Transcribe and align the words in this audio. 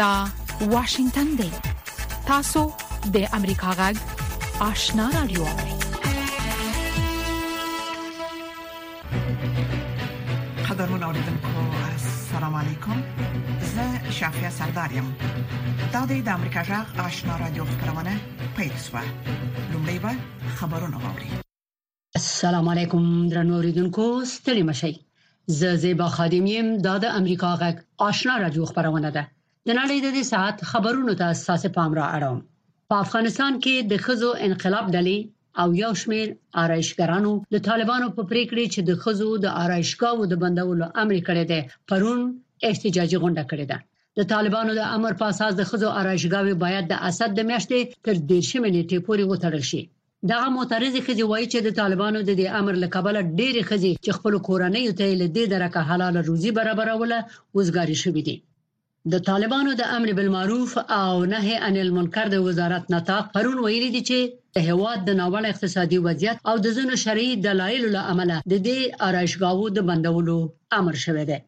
دا 0.00 0.24
واشنگتن 0.60 1.24
دی 1.38 1.50
تاسو 2.28 2.60
د 3.14 3.16
امریکا 3.38 3.70
غږ 3.80 3.96
آشنا 4.68 5.06
رادیو 5.14 5.44
قدرمن 10.68 11.02
اوریدونکو 11.08 11.50
السلام 11.58 12.54
علیکم 12.60 13.02
زه 13.72 14.10
شافیا 14.18 14.50
سردارم 14.58 15.06
دا 15.92 16.06
د 16.06 16.28
امریکا 16.28 16.62
غږ 16.70 16.88
آشنا 17.06 17.36
رادیو 17.42 17.64
خبرونه 17.72 18.14
پېښه 18.60 19.02
لومړی 19.72 19.98
به 20.04 20.12
خبرونه 20.62 20.96
واوري 21.04 21.30
السلام 22.22 22.68
علیکم 22.76 23.10
درنو 23.34 23.54
اوریدونکو 23.58 24.08
ستړي 24.32 24.62
مشئ 24.70 24.92
زه 25.60 25.74
زیبا 25.84 26.08
خادم 26.16 26.46
یم 26.52 26.72
دا 26.88 26.96
د 27.04 27.14
امریکا 27.18 27.50
غږ 27.64 27.76
آشنا 28.12 28.36
رادیو 28.44 28.64
خبرونه 28.72 29.10
ده 29.18 29.26
د 29.68 29.70
نړۍ 29.80 29.98
د 30.02 30.08
دې 30.16 30.24
ساعت 30.32 30.56
خبرونو 30.70 31.12
ته 31.18 31.24
اساسه 31.34 31.68
پام 31.76 31.90
را 31.98 32.06
اړوم 32.16 32.38
په 32.88 32.94
افغانستان 33.04 33.52
کې 33.64 33.74
د 33.90 33.92
خزو 34.04 34.30
انقلاب 34.46 34.86
ډلې 34.96 35.18
او 35.60 35.68
یو 35.82 35.92
شمیر 36.02 36.26
آرایشګرانو 36.62 37.32
د 37.54 37.56
طالبانو 37.68 38.06
په 38.16 38.22
پریکړې 38.30 38.64
چې 38.74 38.80
د 38.88 38.90
خزو 39.02 39.30
د 39.44 39.46
آرایشګاو 39.62 40.28
د 40.30 40.34
بندولو 40.42 40.86
امر 41.02 41.16
کړی 41.28 41.44
دی 41.50 41.60
پرون 41.88 42.20
احتجاجي 42.70 43.16
غونډه 43.22 43.44
کړې 43.50 43.66
ده 43.70 43.78
د 44.18 44.20
طالبانو 44.32 44.70
د 44.76 44.82
امر 44.96 45.12
په 45.20 45.24
اساس 45.32 45.52
د 45.56 45.62
خزو 45.70 45.88
آرایشګاوي 46.00 46.54
باید 46.64 46.84
د 46.88 46.94
اسد 47.08 47.30
د 47.34 47.40
میاشتې 47.50 47.80
تر 48.06 48.14
10 48.32 48.64
منټې 48.64 48.98
پورې 49.06 49.22
وتړل 49.30 49.64
شي 49.70 49.82
دغه 50.30 50.46
معترضې 50.56 51.00
خزي 51.06 51.24
وایي 51.30 51.46
چې 51.52 51.58
د 51.60 51.68
طالبانو 51.80 52.18
د 52.24 52.30
دې 52.40 52.48
امر 52.60 52.74
لکبل 52.84 53.14
ډېری 53.38 53.62
خزي 53.68 53.92
چې 54.04 54.10
خپل 54.18 54.32
کورنۍ 54.48 54.84
ته 54.98 55.06
له 55.20 55.26
دې 55.36 55.44
درکه 55.54 55.80
حلاله 55.88 56.20
روزي 56.28 56.50
برابرول 56.58 57.12
وزګاری 57.56 57.96
شوې 58.04 58.22
دي 58.28 58.36
د 59.12 59.16
طالبانو 59.30 59.70
د 59.76 59.82
امر 59.96 60.08
بالمعروف 60.18 60.72
او 61.02 61.14
نهي 61.34 61.56
عن 61.64 61.74
المنکر 61.84 62.26
د 62.32 62.36
وزارت 62.46 62.84
نطاق 62.94 63.24
پرون 63.34 63.58
ویلي 63.60 63.90
دي 63.96 64.02
چې 64.08 64.18
د 64.56 64.56
هواد 64.70 64.98
د 65.04 65.10
ناول 65.20 65.44
اقتصادي 65.52 65.98
وضعیت 66.06 66.38
او 66.48 66.54
د 66.64 66.66
زنو 66.76 66.94
شرعي 67.04 67.32
دلایل 67.48 67.84
له 67.96 68.02
امله 68.12 68.36
د 68.52 68.54
دې 68.66 68.78
آرایشګاوو 69.06 69.66
د 69.76 69.78
بندولو 69.88 70.38
امر 70.78 70.94
شوه 71.04 71.22
دی 71.30 71.38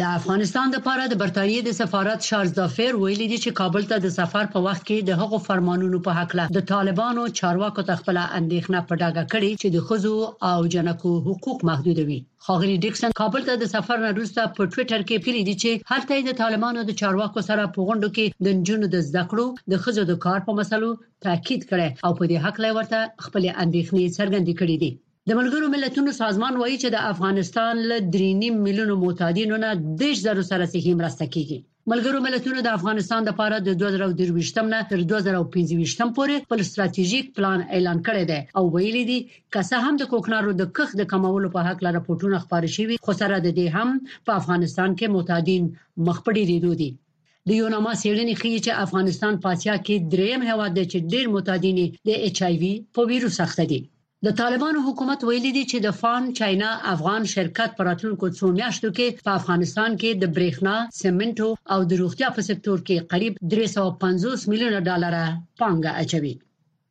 د 0.00 0.04
افغانستان 0.18 0.70
د 0.72 0.78
پاره 0.84 1.02
د 1.10 1.16
برتایي 1.18 1.58
د 1.64 1.74
سفارت 1.78 2.24
شارز 2.28 2.54
دافر 2.54 2.96
ویلي 3.00 3.26
دي 3.32 3.36
چې 3.42 3.56
کابل 3.58 3.84
ته 3.90 3.96
د 4.04 4.08
سفر 4.14 4.48
په 4.54 4.62
وخت 4.64 4.82
کې 4.88 5.06
د 5.10 5.18
هغو 5.20 5.38
فرمانونو 5.48 6.00
په 6.06 6.14
حق 6.16 6.32
له 6.38 6.46
د 6.56 6.64
طالبانو 6.70 7.26
چارواکو 7.40 7.84
تخپل 7.90 8.18
اندېښنه 8.22 8.80
په 8.88 8.94
ډاګه 9.02 9.24
کړي 9.32 9.52
چې 9.60 9.68
د 9.74 9.84
خزو 9.90 10.14
او 10.50 10.56
جنکو 10.74 11.12
حقوق 11.26 11.62
محدودوي 11.70 12.18
خاغلی 12.48 12.80
ډیکسن 12.86 13.14
کابل 13.22 13.46
ته 13.50 13.58
د 13.62 13.70
سفر 13.74 14.02
نه 14.06 14.10
وروسته 14.16 14.48
په 14.56 14.62
ټوئیټر 14.72 15.06
کې 15.08 15.22
پیری 15.26 15.44
دي 15.50 15.56
چې 15.62 15.70
هلته 15.92 16.20
د 16.30 16.38
طالبانو 16.42 16.86
د 16.90 16.98
چارواکو 17.02 17.46
سره 17.50 17.70
په 17.76 17.86
غونډو 17.86 18.14
کې 18.16 18.46
د 18.48 18.58
نجونو 18.60 18.90
د 18.96 19.06
زده 19.12 19.24
کړو 19.30 19.70
د 19.74 19.84
خزو 19.86 20.08
د 20.12 20.20
کار 20.26 20.44
په 20.50 20.58
مسلو 20.62 20.90
تاکید 21.28 21.70
کړي 21.70 21.88
او 22.06 22.12
په 22.18 22.24
دې 22.30 22.46
حق 22.48 22.60
لای 22.66 22.74
ورته 22.80 22.98
خپل 23.24 23.42
اندېښنې 23.64 24.04
څرګندې 24.18 24.54
کړې 24.60 24.76
دي 24.84 24.92
د 25.30 25.36
ملګرو 25.40 25.66
ملتونو 25.74 26.10
سازمان 26.20 26.54
وایي 26.60 26.74
چې 26.82 26.88
د 26.90 26.98
افغانستان 27.12 27.74
له 27.90 27.96
3.5 28.14 28.56
میلیونو 28.64 28.94
معتادینو 29.04 29.56
نه 29.64 29.68
10000 30.02 30.44
سره 30.50 30.64
صحیح 30.74 30.94
مرسته 31.00 31.24
کیږي 31.36 31.56
ملګرو 31.92 32.18
ملتونو 32.26 32.58
د 32.66 32.74
افغانستان 32.78 33.20
لپاره 33.30 33.56
د 33.68 33.78
2023م 33.82 34.66
نه 34.74 34.80
تر 34.90 34.98
2025م 35.12 36.08
پورې 36.18 36.34
خپل 36.48 36.58
ستراتیژیک 36.70 37.24
پلان 37.38 37.58
اعلان 37.78 37.98
کړی 38.08 38.24
دی 38.30 38.40
او 38.60 38.64
ویلي 38.74 39.04
دي 39.12 39.16
که 39.54 39.60
څه 39.70 39.76
هم 39.86 39.94
د 40.02 40.10
کوکنارو 40.12 40.52
د 40.60 40.68
کخ 40.80 40.88
د 41.00 41.08
کمولو 41.14 41.52
په 41.56 41.64
حق 41.68 41.84
لاره 41.88 42.04
پټونه 42.10 42.42
خبري 42.44 42.70
شوی 42.76 43.00
خو 43.08 43.12
سره 43.22 43.38
د 43.44 43.48
دې 43.60 43.72
هم 43.76 43.96
په 44.28 44.38
افغانستان 44.42 44.98
کې 44.98 45.14
معتادین 45.16 45.72
مخ 46.10 46.20
په 46.28 46.36
ډیریدو 46.38 46.74
دي 46.82 46.90
د 47.48 47.56
یوناما 47.62 47.92
سیړنې 48.02 48.44
خي 48.44 48.52
چې 48.60 48.84
افغانستان 48.86 49.40
پاسیا 49.48 49.74
کې 49.88 50.14
دریم 50.16 50.46
هواد 50.52 50.78
چې 50.84 51.16
ډیر 51.16 51.34
معتادین 51.38 51.82
د 52.12 52.24
ایچ 52.28 52.44
آی 52.50 52.62
وی 52.64 52.72
په 53.00 53.10
ویروس 53.14 53.42
اخته 53.48 53.68
دي 53.74 53.82
د 54.26 54.28
طالبانو 54.40 54.78
حکومت 54.88 55.20
ویلي 55.22 55.52
دی 55.56 55.64
چې 55.70 55.76
د 55.80 55.88
فان 56.00 56.22
چاینا 56.38 56.70
افغان 56.94 57.22
شرکت 57.34 57.70
پراتونکو 57.78 58.26
څو 58.38 58.46
میاشتو 58.58 58.88
کې 58.96 59.06
په 59.26 59.30
افغانستان 59.38 59.90
کې 60.00 60.10
د 60.22 60.24
برېښنا، 60.36 60.74
سیمنټو 61.02 61.48
او 61.72 61.80
د 61.90 61.92
روغتیا 62.02 62.28
په 62.36 62.42
سکتور 62.48 62.78
کې 62.86 63.04
قریب 63.12 63.32
350 63.56 64.50
میلیونه 64.50 64.78
ډالر 64.88 65.14
پانګه 65.60 65.90
اچوي 66.02 66.34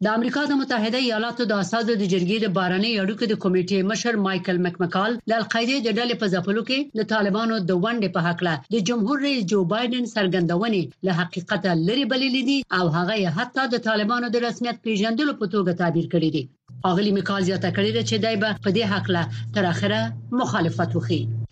د 0.04 0.08
امریکا 0.18 0.42
د 0.48 0.54
متحده 0.60 1.00
ایالاتو 1.04 1.46
د 1.50 1.54
اساسو 1.64 1.94
د 2.00 2.08
جرګې 2.14 2.38
د 2.42 2.48
بارنې 2.56 2.92
اړیکو 3.04 3.26
د 3.30 3.34
کمیټې 3.44 3.80
مشر 3.92 4.18
مايكل 4.26 4.58
مکمکال 4.66 5.12
د 5.30 5.36
القاعده 5.42 5.76
د 5.86 5.90
ډلې 5.98 6.16
په 6.24 6.28
ځپلو 6.34 6.62
کې 6.70 6.80
د 7.00 7.08
طالبانو 7.12 7.56
د 7.70 7.78
ونډې 7.84 8.10
په 8.16 8.22
حق 8.28 8.40
له 8.48 8.54
د 8.74 8.84
جمهور 8.90 9.18
رئیس 9.28 9.44
جو 9.52 9.60
بایدن 9.74 10.10
سرګندونې 10.16 10.82
له 11.10 11.16
حقیقت 11.22 11.62
لري 11.88 12.04
بللې 12.12 12.42
دي 12.50 12.60
او 12.78 12.84
هغه 12.98 13.16
حتی 13.38 13.64
د 13.76 13.84
طالبانو 13.88 14.28
د 14.34 14.44
رسمیت 14.48 14.78
پیژندلو 14.88 15.32
په 15.40 15.46
توګه 15.54 15.80
تعبیر 15.84 16.08
کړی 16.14 16.30
دی 16.36 16.44
اغلی 16.92 17.12
مکال 17.20 17.42
زیاته 17.52 17.70
کړی 17.80 17.90
چې 18.10 18.16
دای 18.26 18.36
په 18.64 18.70
دې 18.76 18.86
حق 18.94 19.06
له 19.18 19.24
تر 19.60 19.64
اخره 19.74 20.02
مخالفت 20.42 20.90
وکړي 21.00 21.43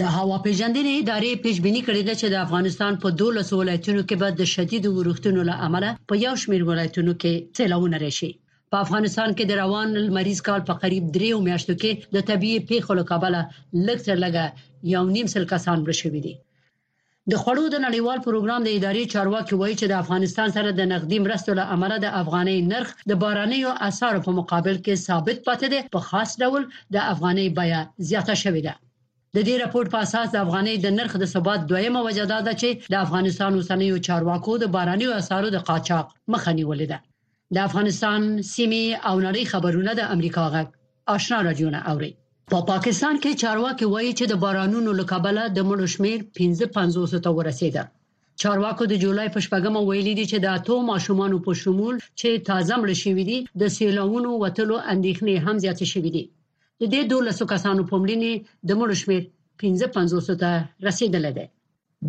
د 0.00 0.04
هوا 0.16 0.36
پیژندنې 0.44 0.92
ادارې 0.98 1.30
پیشبینی 1.44 1.80
کړې 1.86 2.02
ده 2.08 2.14
چې 2.20 2.26
د 2.30 2.36
افغانستان 2.46 2.92
په 3.02 3.08
12 3.22 3.58
ولایتونو 3.60 4.02
کې 4.08 4.16
به 4.20 4.28
د 4.40 4.46
شدیدو 4.52 4.90
ورښتونو 4.98 5.42
له 5.48 5.54
امله 5.66 5.90
په 6.08 6.14
یو 6.24 6.34
شمېر 6.42 6.62
ولایتونو 6.68 7.12
کې 7.22 7.32
سیلاوونه 7.58 7.96
راشي 8.04 8.30
په 8.72 8.76
افغانستان 8.84 9.34
کې 9.34 9.44
د 9.46 9.58
روان 9.62 9.90
مریض 10.16 10.38
کال 10.46 10.62
په 10.70 10.74
قریب 10.84 11.10
3 11.16 11.28
میاشتو 11.48 11.74
کې 11.82 11.90
د 12.16 12.24
طبي 12.30 12.52
پیښو 12.70 12.96
له 13.00 13.04
کبله 13.10 13.40
لږ 13.88 13.98
تر 14.08 14.16
لږه 14.24 14.46
یو 14.94 15.02
نیم 15.16 15.26
سل 15.34 15.44
کسان 15.52 15.78
مړ 15.82 15.94
شوي 16.02 16.20
دي 16.28 16.34
د 17.32 17.32
خړو 17.44 17.64
د 17.70 17.76
نړیوال 17.86 18.24
پروګرام 18.26 18.60
د 18.64 18.70
ادارې 18.78 19.10
چارواکي 19.14 19.54
وایي 19.62 19.76
چې 19.80 19.86
د 19.94 19.98
افغانستان 20.04 20.54
سره 20.56 20.70
د 20.80 20.88
نقدي 20.94 21.18
مرستو 21.26 21.58
له 21.60 21.64
امله 21.76 21.96
د 22.06 22.14
افغاني 22.22 22.56
نرخ 22.72 22.96
د 23.12 23.20
باراني 23.26 23.60
او 23.72 23.76
اثر 23.90 24.14
په 24.26 24.34
مقابل 24.40 24.76
کې 24.84 25.02
ثابت 25.06 25.38
پاتې 25.48 25.66
ده 25.72 25.94
په 25.96 26.00
خاص 26.10 26.30
ډول 26.46 26.62
د 26.98 27.04
افغاني 27.14 27.46
بیا 27.60 27.80
زیاته 28.12 28.36
شوې 28.44 28.64
ده 28.68 28.76
د 29.36 29.38
دې 29.48 29.54
راپور 29.62 29.84
په 29.92 29.98
اساس 30.06 30.26
د 30.30 30.36
افغاني 30.44 30.74
د 30.80 30.86
نرخ 30.98 31.12
د 31.18 31.24
ثبات 31.34 31.60
دویمه 31.70 32.00
وجه 32.06 32.24
دا 32.32 32.38
ده 32.46 32.52
چې 32.60 32.68
د 32.92 32.94
افغانستان 33.04 33.50
اوسنیو 33.56 34.02
چارواکو 34.06 34.52
د 34.58 34.64
باراني 34.74 35.06
اثرو 35.20 35.48
د 35.52 35.58
قاچاق 35.68 36.06
مخه 36.32 36.50
نیولې 36.58 36.86
ده 36.92 36.98
د 37.54 37.56
افغانستان 37.68 38.20
سیمي 38.54 38.84
او 39.08 39.14
نړۍ 39.26 39.44
خبرونه 39.52 39.90
د 39.96 40.02
امریکا 40.14 40.44
غږ 40.54 40.66
آشنا 41.16 41.38
راډیو 41.46 41.68
نه 41.76 41.80
اوري 41.92 42.12
په 42.50 42.58
پا 42.60 42.66
پاکستان 42.72 43.14
کې 43.22 43.38
چارواکي 43.42 43.86
وایي 43.94 44.12
چې 44.18 44.24
د 44.28 44.34
بارانونو 44.44 44.90
لکابله 45.00 45.42
د 45.56 45.58
مړو 45.68 45.86
شمیر 45.94 46.18
1550 46.40 47.24
ته 47.24 47.30
ورسیده 47.38 47.82
چارواکو 48.42 48.82
د 48.90 48.94
جولای 49.02 49.28
په 49.34 49.40
شپږمه 49.46 49.80
ویلي 49.88 50.14
دي 50.18 50.24
چې 50.32 50.38
د 50.40 50.46
اتو 50.58 50.76
ماشومان 50.92 51.32
په 51.46 51.50
شمول 51.62 51.94
چې 52.20 52.30
تازه 52.50 52.74
مړ 52.80 52.90
شوی 53.02 53.24
دي 53.30 53.38
د 53.60 53.62
سیلاوونو 53.76 54.30
وتلو 54.42 54.76
اندېښنې 54.94 55.34
هم 55.46 55.56
زیاتې 55.64 55.86
شوې 55.94 56.10
دي 56.16 56.24
د 56.82 56.88
دې 56.94 57.02
دولسو 57.12 57.44
کسانو 57.54 57.82
په 57.90 57.96
مړینې 58.02 58.32
د 58.68 58.70
مړو 58.78 58.94
شمیر 59.02 59.20
1550 59.24 60.38
ته 60.42 60.50
رسیدلی 60.88 61.30
دی 61.38 61.44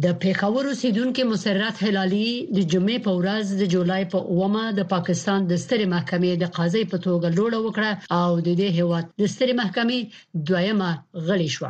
د 0.04 0.16
پیښور 0.24 0.64
اوسیدونکو 0.70 1.22
مسرت 1.32 1.76
هلالي 1.86 2.30
د 2.56 2.60
جمعې 2.72 2.98
په 3.08 3.12
ورځ 3.20 3.46
د 3.62 3.70
جولای 3.74 4.04
په 4.14 4.18
9مه 4.40 4.64
د 4.80 4.90
پاکستان 4.96 5.40
د 5.52 5.54
سترې 5.66 5.86
محکمې 5.94 6.32
د 6.44 6.52
قاضي 6.58 6.84
په 6.94 6.98
توګه 7.06 7.28
لوړه 7.38 7.60
وکړه 7.66 7.92
او 8.22 8.30
د 8.48 8.50
دې 8.62 8.68
هیواد 8.80 9.06
د 9.22 9.24
سترې 9.34 9.54
محکمې 9.62 10.00
دویمه 10.48 10.90
غړي 11.30 11.50
شو 11.56 11.70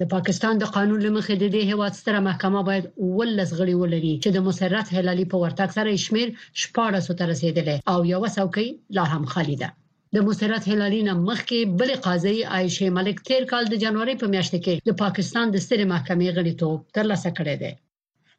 د 0.00 0.14
پاکستان 0.16 0.54
د 0.64 0.74
قانون 0.76 1.00
لمخې 1.06 1.34
د 1.38 1.44
دې 1.54 1.62
هیواد 1.72 1.92
ستره 2.00 2.20
محکمه 2.28 2.60
باید 2.68 2.84
ولس 3.16 3.50
غړي 3.58 3.74
ولري 3.82 4.14
چې 4.22 4.28
د 4.36 4.46
مسرت 4.48 4.86
هلالي 4.96 5.26
په 5.32 5.36
ورتګ 5.42 5.68
سره 5.76 6.02
شمیر 6.06 6.28
1400 6.32 7.20
ته 7.20 7.24
رسیدلی 7.32 7.76
او 7.92 7.98
یو 8.14 8.22
څوکۍ 8.36 8.66
لا 8.96 9.04
هم 9.12 9.24
خالی 9.34 9.56
ده 9.62 9.68
د 10.16 10.18
مسرت 10.28 10.62
هلالي 10.72 11.00
نه 11.08 11.14
مخکې 11.28 11.58
بل 11.78 11.90
قاضي 12.04 12.34
عائشه 12.54 12.88
ملک 12.98 13.16
تیر 13.28 13.44
کال 13.52 13.64
د 13.70 13.74
جنوري 13.84 14.14
په 14.18 14.26
میاشت 14.34 14.54
کې 14.64 14.74
د 14.88 14.96
پاکستان 15.02 15.46
د 15.52 15.56
ستر 15.64 15.80
محکمې 15.92 16.28
غړي 16.36 16.52
توپ 16.60 16.80
ترلاسه 16.96 17.30
کړی 17.38 17.54
دی 17.62 17.72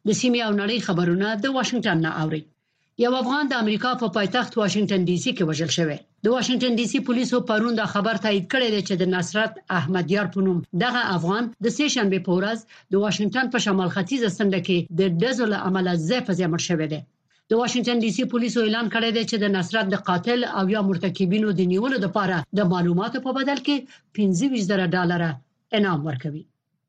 د 0.06 0.10
سیمې 0.20 0.40
او 0.46 0.52
نړۍ 0.62 0.78
خبرونه 0.86 1.26
د 1.42 1.46
واشنگټن 1.56 1.98
نه 2.06 2.10
اوري 2.22 2.42
یو 3.04 3.12
افغان 3.22 3.44
د 3.48 3.54
امریکا 3.62 3.90
په 4.02 4.08
پایتخت 4.16 4.52
واشنگټن 4.60 5.00
ډي 5.08 5.16
سي 5.24 5.30
کې 5.36 5.48
وژل 5.50 5.70
شوی 5.78 5.98
د 6.24 6.26
واشنگټن 6.34 6.72
ډي 6.80 6.86
سي 6.92 6.98
پولیسو 7.08 7.40
پرون 7.50 7.74
دا 7.80 7.86
خبر 7.94 8.22
تایید 8.26 8.46
کړی 8.54 8.68
دی 8.74 8.80
چې 8.88 8.94
د 8.96 9.10
نصرت 9.16 9.60
احمدیار 9.80 10.26
په 10.34 10.46
نوم 10.46 10.58
دغه 10.84 11.02
افغان 11.16 11.50
د 11.64 11.66
سې 11.76 11.86
شنبه 11.96 12.18
په 12.28 12.38
ورځ 12.38 12.58
د 12.92 13.04
واشنگټن 13.04 13.46
په 13.54 13.58
شمال 13.66 13.90
ختیځ 13.96 14.22
سند 14.38 14.56
کې 14.66 14.78
د 15.00 15.20
دزل 15.26 15.52
عمل 15.66 15.86
ځای 16.08 16.20
په 16.28 16.32
ځای 16.38 16.48
مړ 16.52 16.62
شوی 16.70 16.86
دی 16.94 17.02
د 17.50 17.58
واشنگټن 17.60 17.98
ډي 18.04 18.08
سي 18.16 18.22
پولیسو 18.32 18.58
اعلان 18.66 18.86
کړی 18.94 19.10
دی 19.16 19.22
چې 19.30 19.36
د 19.40 19.46
نصرت 19.56 19.86
د 19.90 19.96
قاتل 20.08 20.40
او 20.60 20.62
یا 20.74 20.80
مرتکبینو 20.88 21.48
د 21.58 21.66
نیولو 21.72 21.96
لپاره 22.04 22.36
د 22.58 22.64
معلوماتو 22.72 23.18
په 23.26 23.30
بدل 23.38 23.58
کې 23.66 23.98
15000 24.18 24.86
ډالر 24.94 25.22
انعام 25.78 26.00
ورکوي 26.08 26.42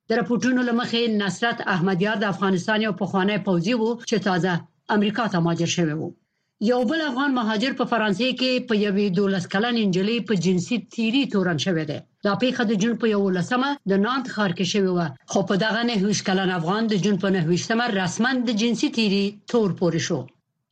د 0.09 0.11
راپورټونو 0.19 0.61
لمخې 0.69 1.01
نصرت 1.21 1.57
احمدیار 1.75 2.15
د 2.23 2.31
افغانستان 2.33 2.79
یو 2.87 2.93
پخوانی 3.01 3.35
پوځي 3.49 3.73
وو 3.81 3.89
چې 4.09 4.17
تازه 4.27 4.53
امریکا 4.95 5.25
ته 5.33 5.37
مهاجر 5.47 5.69
شوی 5.77 5.95
وو 5.99 6.07
یو 6.71 6.79
بل 6.91 6.99
افغان 7.09 7.31
مهاجر 7.39 7.71
په 7.81 7.85
فرانسې 7.91 8.29
کې 8.39 8.51
په 8.69 8.73
یوې 8.85 9.05
دولس 9.19 9.45
کلن 9.53 9.75
انجلۍ 9.83 10.17
په 10.31 10.43
جنسي 10.45 10.75
تیری 10.95 11.21
تورن 11.35 11.57
شوې 11.65 11.85
ده 11.91 11.99
دا 12.29 12.33
پیښه 12.45 12.61
د 12.71 12.79
جون 12.85 12.93
په 13.03 13.07
11مه 13.19 13.69
د 13.91 14.01
نانت 14.05 14.25
ښار 14.37 14.51
کې 14.57 14.65
شوې 14.73 14.91
و 14.97 15.35
خو 15.35 15.39
په 15.53 15.59
دغه 15.65 15.79
نه 15.91 15.99
هیڅ 16.05 16.19
کلن 16.31 16.49
افغان 16.59 16.81
د 16.93 17.05
جون 17.05 17.15
په 17.25 17.31
19مه 17.37 17.85
رسما 17.99 18.29
د 18.49 18.59
جنسي 18.63 18.87
تیری 18.97 19.21
تور 19.55 19.69
پورې 19.83 20.01
شو 20.09 20.19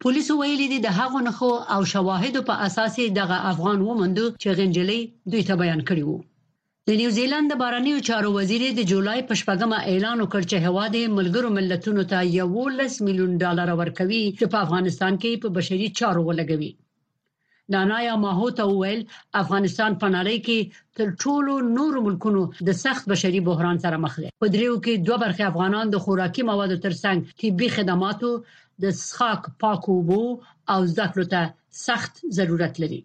پولیسو 0.03 0.33
ویلي 0.39 0.67
دي 0.73 0.79
د 0.83 0.87
هغو 0.99 1.19
نخو 1.27 1.51
او 1.73 1.81
شواهدو 1.93 2.41
په 2.49 2.53
اساس 2.67 2.93
دغه 3.19 3.37
افغان 3.51 3.79
ومندو 3.83 4.25
چې 4.41 4.49
غنجلې 4.57 4.99
دوی 5.31 5.43
ته 5.47 5.53
بیان 5.61 5.81
کړی 5.89 6.03
وو 6.05 6.17
د 6.87 6.89
نیوزیلند 6.99 7.45
د 7.49 7.53
بارنیو 7.61 8.03
چارو 8.07 8.29
وزیر 8.39 8.63
د 8.75 8.81
جولای 8.91 9.19
په 9.29 9.33
شپږمه 9.41 9.77
اعلان 9.91 10.17
وکړ 10.19 10.41
چې 10.51 10.63
هواد 10.65 10.93
ملګرو 11.17 11.49
ملتونو 11.57 12.01
ته 12.11 12.17
11 12.43 13.05
میلیون 13.05 13.31
ډالر 13.43 13.67
ورکوي 13.81 14.23
چې 14.39 14.45
په 14.53 14.57
افغانستان 14.65 15.13
کې 15.21 15.41
په 15.43 15.47
بشري 15.57 15.87
چارو 15.99 16.21
ولګوي 16.29 16.71
دانایا 17.73 18.15
ماهو 18.23 18.47
ته 18.57 18.63
وویل 18.71 19.01
افغانستان 19.41 19.91
په 20.01 20.07
نړۍ 20.15 20.37
کې 20.45 20.59
تر 20.97 21.07
ټولو 21.23 21.53
نورو 21.77 21.99
ملکونو 22.07 22.43
د 22.67 22.77
سخت 22.83 23.03
بشري 23.13 23.39
بحران 23.47 23.77
سره 23.85 23.97
مخ 24.05 24.13
دی 24.23 24.29
په 24.43 24.49
دریو 24.55 24.75
کې 24.85 24.93
دوه 25.07 25.17
برخې 25.23 25.43
افغانان 25.51 25.85
د 25.95 26.03
خوراکي 26.05 26.43
موادو 26.51 26.77
ترڅنګ 26.85 27.19
طبي 27.41 27.67
خدماتو 27.79 28.31
د 28.81 28.85
څښاک 29.01 29.41
پاکو 29.65 29.95
بو 30.11 30.21
او 30.75 30.79
زده 30.93 31.05
کړو 31.13 31.25
ته 31.33 31.41
سخت 31.85 32.13
ضرورت 32.39 32.75
لري 32.85 33.01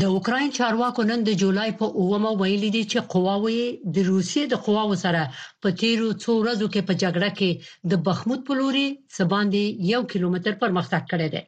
د 0.00 0.04
اوکرين 0.12 0.48
چارواکو 0.58 1.02
نن 1.10 1.20
د 1.28 1.40
جولای 1.42 1.70
په 1.78 1.86
9مه 1.96 2.38
ویلي 2.42 2.70
دي 2.76 2.82
چې 2.90 3.00
قواوی 3.14 3.62
د 3.94 3.96
روسیې 4.10 4.44
د 4.52 4.62
قواو 4.66 4.92
سره 5.04 5.22
په 5.64 5.68
تیرو 5.82 6.08
څو 6.24 6.30
ورځو 6.40 6.66
کې 6.72 6.82
په 6.88 6.94
جګړه 7.02 7.30
کې 7.38 7.50
د 7.94 8.04
بخمود 8.06 8.40
په 8.50 8.60
لوري 8.60 8.86
سباندې 9.18 9.96
1 9.98 10.10
کیلومتر 10.12 10.52
پرمختګ 10.62 11.02
کړی 11.12 11.28
دی 11.34 11.42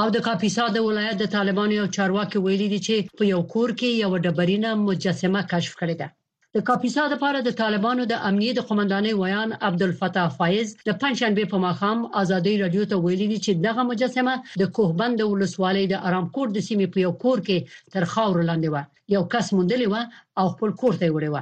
او 0.00 0.06
د 0.14 0.18
کاپیسا 0.26 0.64
د 0.72 0.78
ولایت 0.88 1.16
د 1.20 1.24
طالبانو 1.36 1.72
یو 1.80 1.86
چارواکي 1.96 2.38
ویلي 2.40 2.68
دی 2.74 2.80
چې 2.86 2.94
په 3.20 3.24
یو 3.32 3.40
کور 3.54 3.70
کې 3.80 3.88
یو 4.02 4.12
ډبرینه 4.24 4.70
مجسمه 4.88 5.40
کشف 5.52 5.74
کړې 5.80 5.96
ده 6.00 6.08
د 6.56 6.64
کاپیسا 6.68 7.02
لپاره 7.12 7.38
د 7.40 7.50
طالبانو 7.60 8.02
د 8.08 8.14
امنیت 8.28 8.58
قومندانۍ 8.68 9.12
ویان 9.16 9.50
عبدالفتاح 9.68 10.28
فایز 10.38 10.68
د 10.88 10.90
پنځشنبه 11.02 11.44
په 11.52 11.58
مخام 11.66 11.98
ازادي 12.22 12.54
رادیو 12.62 12.88
ته 12.90 12.96
ویلي 13.04 13.26
دي 13.32 13.38
چې 13.44 13.52
دغه 13.66 13.82
مجسمه 13.90 14.34
د 14.64 14.72
کوهبند 14.76 15.18
ولسوالۍ 15.32 15.84
د 15.92 16.06
ارامکور 16.10 16.46
د 16.56 16.66
سیمې 16.68 16.86
په 16.94 16.98
یو 17.06 17.12
کور 17.24 17.38
کې 17.46 17.58
تر 17.96 18.02
خاور 18.14 18.38
لاندې 18.48 18.68
و 18.72 18.76
یو 19.16 19.22
کس 19.36 19.46
مونډلې 19.54 19.86
و 19.92 19.96
او 20.40 20.44
خپل 20.54 20.70
کور 20.80 20.92
ته 21.00 21.06
وړې 21.14 21.30
و 21.34 21.36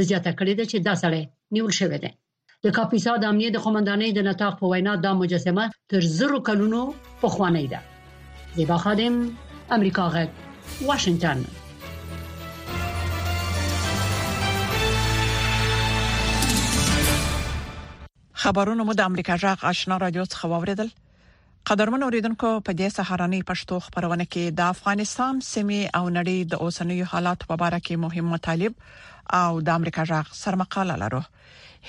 د 0.00 0.10
زیاته 0.10 0.30
کړې 0.38 0.52
ده 0.58 0.64
چې 0.70 0.76
دا 0.88 0.94
سړی 1.02 1.22
نیول 1.54 1.72
شوی 1.80 1.98
دی 2.02 2.10
د 2.66 2.70
کاپیسا 2.74 3.12
د 3.22 3.30
امنیت 3.32 3.56
قومندانۍ 3.62 4.10
د 4.16 4.22
نتاق 4.24 4.56
په 4.58 4.68
وینا 4.72 4.92
دا 5.04 5.10
مجسمه 5.20 5.62
تر 5.92 6.04
زرو 6.16 6.36
کلونو 6.48 6.82
پخوانۍ 7.22 7.62
ده 7.72 7.80
زیبا 8.58 8.76
خادم 8.84 9.16
امریکا 9.76 10.04
غږ 10.16 10.84
واشنگتن 10.90 11.42
خبرونه 18.44 18.86
مو 18.90 18.96
د 19.02 19.08
امریکا 19.12 19.36
جاغ 19.46 19.64
آشنا 19.72 19.96
رادیو 20.04 20.24
څخه 20.30 20.44
واوریدل 20.54 20.90
قدرمن 21.72 22.02
اوریدونکو 22.10 22.52
په 22.60 22.72
دې 22.72 22.88
سهارنی 23.00 23.42
پښتو 23.50 23.82
خبرونه 23.88 24.24
کې 24.30 24.60
د 24.62 24.70
افغانستان 24.76 25.42
سیمې 25.52 25.82
او 26.00 26.04
نړۍ 26.06 26.54
د 26.54 26.64
اوسنیو 26.68 27.10
حالات 27.16 27.44
په 27.50 27.60
اړه 27.60 27.84
کې 27.86 27.94
مهم 28.06 28.30
مطالب 28.36 28.80
او 29.42 29.60
د 29.70 29.82
امریکا 29.82 30.04
جاغ 30.14 30.34
سرمقاله 30.44 30.96
لرو 31.06 31.22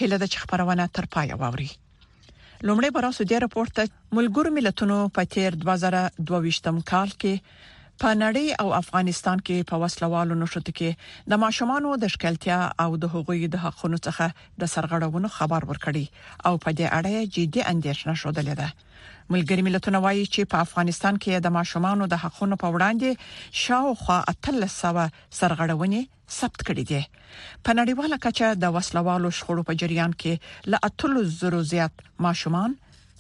هله 0.02 0.16
د 0.22 0.26
خبرونه 0.42 0.84
تر 0.96 1.06
پای 1.14 1.32
واوري 1.42 1.70
لومړی 2.68 2.90
براسو 2.96 3.24
دی 3.32 3.38
راپورته 3.46 3.82
ملګر 4.18 4.46
ملتونو 4.58 4.98
په 5.16 5.22
تیر 5.34 5.58
2022م 5.64 6.76
کال 6.92 7.10
کې 7.22 7.34
په 8.02 8.10
نړۍ 8.24 8.48
او 8.62 8.68
افغانستان 8.82 9.38
کې 9.48 9.68
په 9.72 9.76
وسلوالو 9.84 10.40
نشته 10.44 10.72
کې 10.80 10.90
د 11.34 11.42
ماشومان 11.44 11.84
د 12.04 12.14
شکلتیا 12.14 12.60
او 12.84 12.90
د 13.04 13.14
حقوقي 13.16 13.50
د 13.54 13.64
حقونو 13.66 14.00
څخه 14.08 14.28
د 14.62 14.72
سرغړونو 14.74 15.28
خبر 15.38 15.62
ورکړي 15.72 16.06
او 16.48 16.54
په 16.64 16.70
دې 16.80 16.88
اړه 17.00 17.30
جدي 17.36 17.62
اندیشنه 17.74 18.14
شوه 18.22 18.54
ده 18.62 18.70
ملګری 19.32 19.64
ملتونه 19.68 20.00
وایي 20.06 20.24
چې 20.34 20.50
په 20.54 20.64
افغانستان 20.66 21.18
کې 21.24 21.42
د 21.48 21.54
ماشومانو 21.58 22.08
د 22.14 22.20
حقونو 22.24 22.58
په 22.64 22.74
وړاندې 22.76 23.60
شاوخوا 23.64 24.18
1300 24.32 25.06
سرغړونې 25.40 26.02
ثبت 26.38 26.66
کړې 26.68 26.84
دي 26.92 27.02
په 27.66 27.78
نړیواله 27.80 28.18
کچه 28.26 28.50
د 28.64 28.74
وسلوالو 28.78 29.32
شخړو 29.38 29.66
په 29.70 29.80
جریان 29.84 30.14
کې 30.24 30.74
ل 30.74 30.82
1300 30.92 31.64
زیات 31.74 32.04
ماشومان 32.28 32.76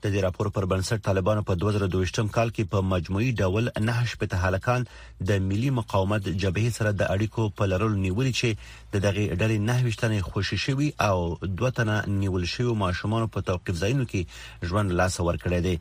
د 0.06 0.10
دې 0.14 0.20
راپور 0.26 0.46
پر 0.56 0.64
بنسټ 0.70 1.00
طالبانو 1.08 1.42
په 1.48 1.52
2022م 1.62 2.26
کال 2.36 2.48
کې 2.56 2.64
په 2.72 2.78
مجموعي 2.92 3.30
ډول 3.40 3.64
نه 3.88 3.94
شپته 4.10 4.42
هلکان 4.44 4.80
د 5.28 5.40
ملي 5.48 5.70
مقاومت 5.78 6.22
جبهه 6.42 6.70
سره 6.78 6.90
د 6.92 7.02
اړیکو 7.14 7.42
په 7.58 7.64
لرلو 7.72 7.98
نیول 8.06 8.28
چې 8.40 8.48
د 8.92 8.94
دغه 9.06 9.24
ډلې 9.40 9.58
نه 9.68 9.76
وشتنې 9.86 10.20
خوشی 10.30 10.58
شوی 10.66 10.88
او 11.08 11.16
دوه 11.58 11.70
تنه 11.78 11.96
نیول 12.22 12.44
شوی 12.54 12.78
ماشومان 12.84 13.24
په 13.34 13.40
توقيف 13.50 13.74
ځایونو 13.82 14.04
کې 14.10 14.70
ژوند 14.70 14.96
لاس 15.00 15.14
ور 15.26 15.36
کړی 15.44 15.58
دی 15.66 15.76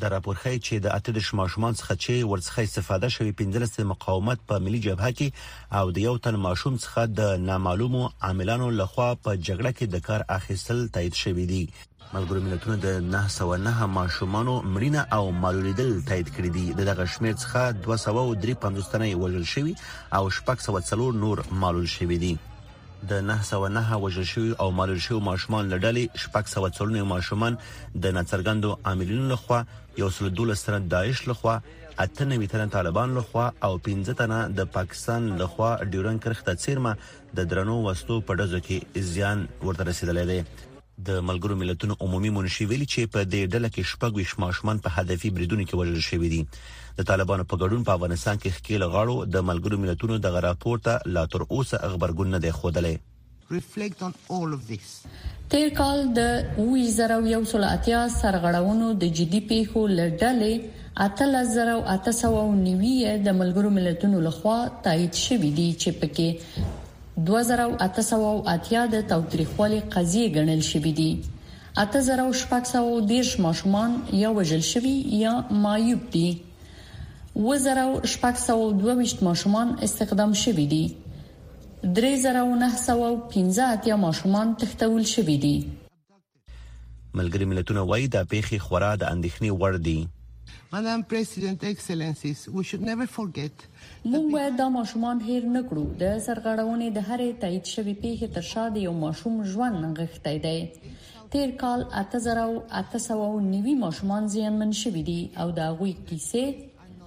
د 0.00 0.02
راپورخی 0.14 0.56
چې 0.66 0.74
د 0.84 0.86
اته 0.96 1.10
د 1.14 1.18
شماشومان 1.28 1.72
څخه 1.80 1.94
چې 2.04 2.28
ورڅخه 2.30 2.60
استفاده 2.62 3.08
شوی 3.16 3.32
15 3.40 3.86
مقاومت 3.92 4.38
په 4.48 4.54
ملي 4.64 4.80
جبهه 4.86 5.10
کې 5.18 5.28
او 5.78 5.86
د 5.94 5.96
یو 6.08 6.14
تن 6.24 6.34
ماشوم 6.46 6.74
څخه 6.84 7.00
د 7.20 7.20
نامعلومو 7.48 8.02
عاملانو 8.28 8.68
لخوا 8.80 9.08
په 9.24 9.30
جګړه 9.46 9.70
کې 9.78 9.86
د 9.88 9.96
کار 10.08 10.20
اخیستل 10.38 10.78
تایید 10.94 11.14
شوی 11.22 11.46
دی 11.52 11.64
ملګرو 12.14 12.40
ملتونو 12.48 12.76
د 12.86 12.88
909 13.14 13.88
ماشومانو 13.98 14.54
مړینه 14.74 15.02
او 15.16 15.24
معلولیدل 15.42 15.90
تایید 16.08 16.28
کړی 16.36 16.50
دی 16.56 16.64
دغه 16.88 17.04
شمیر 17.14 17.34
څخه 17.42 17.60
253 17.88 18.62
پندستانه 18.62 19.10
وژل 19.22 19.46
شوی 19.54 19.74
او 20.16 20.22
604 20.38 21.20
نور 21.24 21.36
معلول 21.64 21.88
شوی 21.98 22.18
دی 22.24 22.32
د 23.08 23.12
909 23.32 23.98
وژل 24.04 24.24
شوی 24.30 24.50
او 24.62 24.70
مارل 24.78 24.98
شوی 25.08 25.20
ماشومان 25.28 25.64
لړلې 25.72 26.04
شپږ 26.22 26.44
سو 26.54 26.68
څلور 26.78 27.04
ماشومان 27.12 27.56
د 27.58 28.16
نڅرګندو 28.16 28.76
عاملینو 28.90 29.28
لخوا 29.34 29.60
یو 30.00 30.10
سل 30.16 30.30
دولس 30.40 30.64
تر 30.68 30.78
داعش 30.96 31.22
لخوا 31.32 31.58
اته 32.04 32.24
نوي 32.32 32.46
تر 32.54 32.66
طالبان 32.74 33.14
لخوا 33.18 33.46
او 33.68 33.72
15 33.90 34.12
تنه 34.22 34.40
د 34.60 34.68
پاکستان 34.78 35.28
لخوا 35.44 35.70
ډیورن 35.84 36.18
کرخته 36.26 36.54
چیرمه 36.64 36.96
د 37.38 37.48
درنو 37.54 37.78
وستو 37.88 38.18
په 38.30 38.42
ډزو 38.42 38.60
کې 38.68 39.08
زیان 39.14 39.46
ورته 39.62 39.88
رسیدلې 39.90 40.26
ده 40.32 40.68
د 41.08 41.20
ملګرو 41.28 41.56
ملتونو 41.64 41.94
عمومي 42.06 42.30
منشي 42.36 42.64
ویلي 42.70 42.86
چې 42.86 43.12
په 43.12 43.22
دې 43.34 43.52
ډله 43.54 43.68
کې 43.74 43.92
شپږ 43.92 44.20
ویش 44.20 44.32
ماشومان 44.46 44.80
په 44.86 44.96
هدفي 45.00 45.30
بریدونو 45.36 45.64
کې 45.68 45.80
وژل 45.80 46.02
شوی 46.10 46.32
دي 46.36 46.42
د 47.00 47.04
طالبانو 47.08 47.44
په 47.50 47.56
ګډون 47.60 47.84
په 47.88 47.96
افغانستان 47.98 48.38
کې 48.40 48.54
خکیل 48.54 48.82
غاړو 48.94 49.14
د 49.34 49.44
ملګرو 49.50 49.76
ملتونو 49.82 50.16
د 50.24 50.34
راپور 50.46 50.80
ته 50.88 51.12
لا 51.16 51.20
تر 51.34 51.44
اوسه 51.44 51.78
خبرګون 51.92 52.34
نه 52.36 52.40
دی 52.46 52.50
خوله 52.60 52.82
reflect 53.54 54.02
on 54.06 54.12
all 54.38 54.50
of 54.56 54.60
this 54.70 54.90
تیر 55.54 55.70
کال 55.78 56.02
د 56.18 56.26
2018 56.56 58.10
سرغړونو 58.16 58.90
د 59.04 59.14
جدي 59.20 59.40
پیښو 59.52 59.84
لړډلې 59.92 60.76
اتل 61.06 61.38
زرو 61.54 61.78
اتسو 61.94 62.34
نیوی 62.60 62.92
د 63.24 63.38
ملګرو 63.40 63.72
ملتونو 63.78 64.20
لخوا 64.28 64.58
تایید 64.88 65.18
شوې 65.22 65.50
دي 65.60 65.66
چې 65.86 65.96
پکې 66.02 67.16
2018 67.32 68.92
د 68.98 69.02
توتریخوالي 69.14 69.80
قضیه 69.96 70.36
ګڼل 70.36 70.62
شوې 70.70 70.94
دي 71.00 71.10
اته 71.86 72.04
زرو 72.12 72.30
شپږ 72.44 72.70
سو 72.74 73.02
دیش 73.16 73.34
ماشومان 73.48 73.98
یا 74.26 74.32
وژل 74.42 74.66
شوي 74.74 74.94
یا 75.24 75.34
معیوب 75.66 76.06
دي 76.18 76.28
2422 77.40 79.22
ماشومان 79.22 79.68
استخدام 79.84 80.32
شوي 80.34 80.66
دي 80.66 80.96
3915 81.84 83.96
ماشومان 83.96 84.56
تختول 84.56 85.06
شوي 85.06 85.36
دي 85.36 85.66
ملګری 87.14 87.42
ملتونه 87.44 87.82
وایي 87.82 88.06
دا 88.06 88.24
پیخي 88.32 88.58
خورا 88.66 88.94
د 88.94 89.02
اندېښنې 89.12 89.50
وړ 89.60 89.76
دي 89.86 90.08
مدام 90.72 91.02
پریزیدنت 91.12 91.60
ایکسلنسیز 91.70 92.44
وی 92.48 92.64
شود 92.70 92.80
نیور 92.88 93.06
فورګیت 93.14 93.64
موږ 94.06 94.32
باید 94.36 94.56
دا 94.58 94.68
ماشومان 94.78 95.16
هیر 95.30 95.44
نکړو 95.56 95.84
د 96.04 96.06
سرغړونې 96.28 96.88
د 96.96 96.98
هرې 97.10 97.28
تایید 97.46 97.66
شوی 97.74 97.94
پیخي 98.06 98.28
تر 98.38 98.46
شا 98.54 98.64
د 98.74 98.76
یو 98.86 98.92
ماشوم 99.02 99.34
ژوند 99.54 99.76
غښتې 99.86 100.36
دی 100.46 100.60
تیر 101.32 101.50
کال 101.64 101.80
1890 102.04 103.76
ماشومان 103.86 104.22
زیانمن 104.36 104.72
شوي 104.82 105.02
دي 105.12 105.20
او 105.44 105.48
دا 105.62 105.66
غوي 105.80 105.94
کیسې 106.08 106.44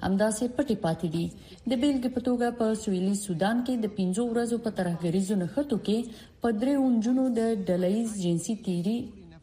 همداسې 0.06 0.46
پټي 0.56 0.76
پاتې 0.86 1.10
دي 1.14 1.24
د 1.72 1.78
بیلګې 1.82 2.10
په 2.16 2.22
توګه 2.28 2.48
په 2.62 2.72
سویلي 2.84 3.14
سودان 3.24 3.62
کې 3.68 3.76
د 3.84 3.92
15 4.00 4.26
ورځو 4.32 4.58
په 4.68 4.76
ترهګریزو 4.80 5.38
نخټو 5.44 5.78
کې 5.90 6.22
په 6.46 6.56
درې 6.62 6.74
اونجونو 6.86 7.26
د 7.40 7.52
ډلېز 7.70 8.18
جنسي 8.26 8.56
تیری 8.68 8.96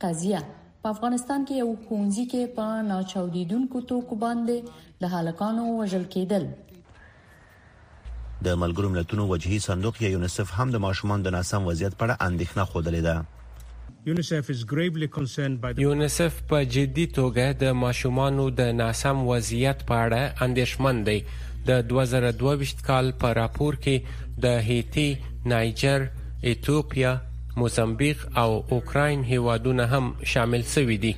قضیه 0.04 0.42
په 0.84 0.92
افغانستان 0.96 1.46
کې 1.48 1.62
یو 1.62 1.70
کونځي 1.86 2.26
کې 2.32 2.52
په 2.60 2.84
ناچاودیدونکو 2.90 3.84
توکو 3.92 4.20
باندې 4.26 5.02
د 5.04 5.14
هالکانو 5.16 5.66
وژل 5.80 6.06
کېدل 6.16 6.46
د 8.46 8.56
ملګرو 8.64 8.92
ملتونو 8.96 9.26
وجهي 9.34 9.58
صندوق 9.68 10.04
یا 10.06 10.12
یونیسف 10.16 10.54
هم 10.58 10.72
د 10.76 10.84
ماشومان 10.88 11.26
د 11.28 11.36
ناسم 11.40 11.68
وضعیت 11.72 11.98
په 12.00 12.10
اړه 12.10 12.30
اندېښنه 12.30 12.72
خوده 12.72 12.98
لیده 12.98 13.20
یونیسف 14.06 16.34
په 16.50 16.58
جدي 16.74 17.06
توګه 17.16 17.44
د 17.62 17.64
ماشومانو 17.80 18.44
د 18.60 18.62
ناسم 18.76 19.18
وضعیت 19.30 19.78
په 19.90 19.96
اړه 20.04 20.22
اندیشمن 20.46 20.96
دی 21.08 21.16
د 21.70 21.72
2022 21.88 22.86
کال 22.86 23.06
په 23.24 23.32
راپور 23.40 23.72
کې 23.86 24.16
د 24.44 24.46
هیتی، 24.68 25.06
نایجر، 25.54 26.00
ایتوپیا، 26.50 27.12
موزمبیق 27.58 28.18
او 28.42 28.50
اوکراین 28.76 29.18
هیوادونه 29.32 29.84
هم 29.94 30.04
شامل 30.34 30.62
شوي 30.74 30.96
دي 31.06 31.12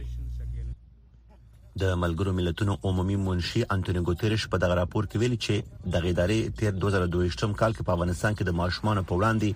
د 1.83 1.95
ملګرو 2.03 2.33
ملتونو 2.39 2.73
عمومي 2.89 3.17
منشي 3.29 3.61
انټونیو 3.75 4.07
ګوتریش 4.11 4.43
په 4.55 4.59
دغه 4.65 4.75
راپور 4.81 5.03
کې 5.11 5.17
ویلي 5.21 5.39
چې 5.45 5.57
د 5.93 5.95
غیدارې 6.07 6.41
تیر 6.61 6.73
2022 6.87 7.61
کال 7.61 7.77
کې 7.77 7.87
په 7.89 7.93
افغانستان 7.97 8.33
کې 8.35 8.45
د 8.49 8.53
ماشومان 8.63 8.97
په 9.03 9.15
وړاندې 9.21 9.51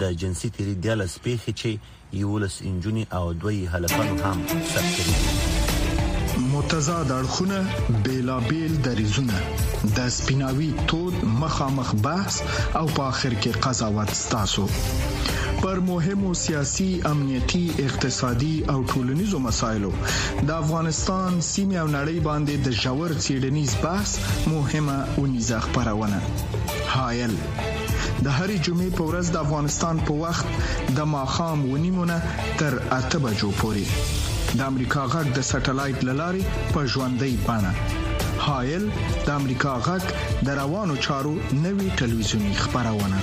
د 0.00 0.02
جنسي 0.22 0.48
تیری 0.58 0.74
د 0.86 0.88
لاسپېخې 1.00 1.52
چې 1.60 1.70
11 2.22 2.50
انجونی 2.64 3.06
او 3.12 3.32
دوی 3.32 3.66
هلکانو 3.66 4.22
هم 4.24 4.38
ثبت 4.74 4.98
کړي 4.98 6.40
متضاد 6.52 7.10
اړخونه 7.20 7.58
بیلابیل 8.04 8.72
دریزونه 8.82 9.34
د 9.96 10.08
سپیناوي 10.08 10.70
تود 10.88 11.14
مخامخ 11.42 11.94
بحث 12.04 12.34
او 12.78 12.86
په 12.96 13.02
اخر 13.12 13.32
کې 13.42 13.52
قضاوت 13.66 14.10
ستاسو 14.22 14.66
پر 15.62 15.80
مهمو 15.90 16.34
سیاسي 16.40 16.90
امنيتي 17.10 17.64
اقتصادي 17.84 18.54
او 18.72 18.84
ټولنيزو 18.86 19.38
مسايلو 19.48 19.92
د 20.42 20.50
افغانستان 20.50 21.40
سیمه 21.40 21.76
او 21.76 21.88
نړۍ 21.88 22.16
باندې 22.26 22.54
د 22.66 22.68
جوړ 22.84 23.08
سيډنيز 23.26 23.74
بحث 23.86 24.44
مهمه 24.48 25.06
ونیزه 25.18 25.60
خبرونه 25.60 26.22
هايل 26.96 27.36
د 28.22 28.26
هرې 28.36 28.56
جمعې 28.66 28.90
په 28.98 29.02
ورځ 29.08 29.26
د 29.30 29.36
افغانستان 29.44 29.98
په 30.06 30.12
وخت 30.24 30.94
د 30.98 31.04
ماخام 31.14 31.64
ونیمونه 31.72 32.16
تر 32.62 32.76
اته 32.98 33.18
بجو 33.24 33.50
پورې 33.60 34.58
د 34.60 34.60
امریکا 34.70 35.04
غږ 35.14 35.26
د 35.36 35.42
سټلایټ 35.50 36.04
للارې 36.08 36.44
په 36.74 36.84
ژوندۍ 36.92 37.38
بانه 37.46 37.72
هایل 38.46 38.84
د 39.26 39.28
امریکا 39.40 39.74
غږ 39.88 40.02
د 40.46 40.58
روانو 40.60 40.96
چارو 41.06 41.34
نوي 41.66 41.90
ټلویزیونی 42.02 42.54
خبرونه 42.62 43.20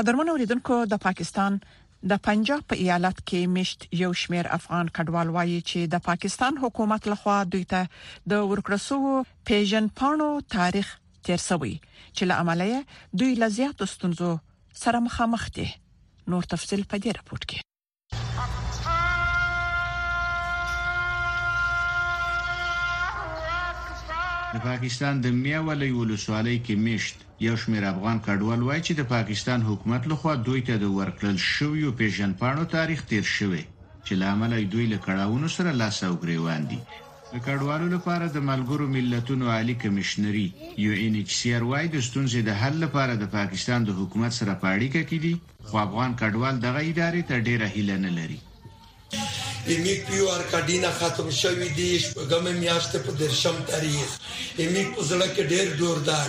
قدرمن 0.00 0.28
اوریدونکو 0.34 0.74
د 0.92 1.04
پاکستان 1.06 1.52
د 2.10 2.20
پنجاب 2.24 2.62
په 2.70 2.76
ایالت 2.82 3.18
کې 3.28 3.40
مشت 3.54 3.78
یو 4.02 4.10
شمیر 4.22 4.46
افغان 4.56 4.86
کډوال 4.98 5.28
وایي 5.36 5.56
چې 5.68 5.80
د 5.94 6.04
پاکستان 6.08 6.52
حکومت 6.64 7.02
لخوا 7.14 7.36
دوی 7.54 7.64
ته 7.72 7.80
د 8.34 8.46
ورکرسو 8.52 8.98
پیژن 9.50 9.84
پانو 10.02 10.30
تاریخ 10.56 10.86
تیر 11.28 11.40
شوی 11.48 11.74
چې 12.16 12.22
له 12.32 12.44
عملیه 12.44 12.80
دوی 13.22 13.32
لزیات 13.44 13.78
ستونزو 13.94 14.30
سره 14.82 14.98
مخامخ 15.08 15.42
دي 15.60 15.68
نور 16.34 16.42
تفصيل 16.52 16.82
په 16.90 16.96
دې 17.02 17.10
راپورټ 17.18 17.42
کې 17.50 17.58
د 24.54 24.56
پاکستان 24.68 25.14
د 25.20 25.26
میاولې 25.44 25.88
ولسوالۍ 25.94 26.54
کې 26.66 26.74
میشت 26.86 27.16
یو 27.46 27.54
شمېر 27.62 27.84
افغان 27.92 28.16
کډوال 28.26 28.60
وایي 28.68 28.82
چې 28.86 28.92
د 28.96 29.02
پاکستان 29.14 29.60
حکومت 29.68 30.02
لخوا 30.10 30.32
دوی 30.46 30.60
ته 30.68 30.74
د 30.82 30.86
ورکړل 30.98 31.36
شویو 31.54 31.90
پیژنپاڼو 31.98 32.64
تاریخ 32.76 33.00
تیر 33.10 33.24
شوی 33.36 33.62
چې 34.06 34.12
لامل 34.22 34.52
دوی 34.72 34.86
له 34.92 34.98
کډاونو 35.06 35.48
سره 35.56 35.78
لاس 35.80 35.98
او 36.08 36.14
ګریوان 36.22 36.62
دي 36.70 36.78
د 37.32 37.34
کډوالو 37.46 37.86
لپاره 37.96 38.24
د 38.28 38.38
ملګرو 38.50 38.86
ملتونو 38.96 39.44
عالی 39.54 39.74
کمشنري 39.84 40.46
یو 40.84 40.92
ان 41.04 41.12
ایچ 41.20 41.30
سی 41.40 41.48
ار 41.58 41.64
وايي 41.70 41.88
د 41.94 41.98
ستونزې 42.08 42.40
د 42.44 42.50
حل 42.62 42.74
لپاره 42.84 43.12
د 43.16 43.24
پاکستان 43.38 43.80
د 43.84 43.90
حکومت 44.00 44.32
سره 44.40 44.60
پاړی 44.64 44.88
کوي 45.10 45.34
خو 45.68 45.76
افغان 45.86 46.10
کډوال 46.20 46.54
دغه 46.66 46.80
ادارې 46.90 47.22
ته 47.30 47.34
ډیره 47.48 47.66
هیله 47.76 47.96
نه 48.06 48.10
لري 48.20 48.40
ایم 49.66 49.84
پیو 50.06 50.28
ارکاډینا 50.30 50.90
ختم 50.98 51.30
شوې 51.40 51.68
دي 51.76 51.88
شپږم 52.04 52.44
میاشتې 52.62 52.98
په 53.06 53.12
درشم 53.20 53.56
تاریخ 53.70 54.08
ایم 54.60 54.94
په 54.94 55.00
زړه 55.10 55.26
کې 55.34 55.42
ډېر 55.52 55.66
دوردار 55.80 56.28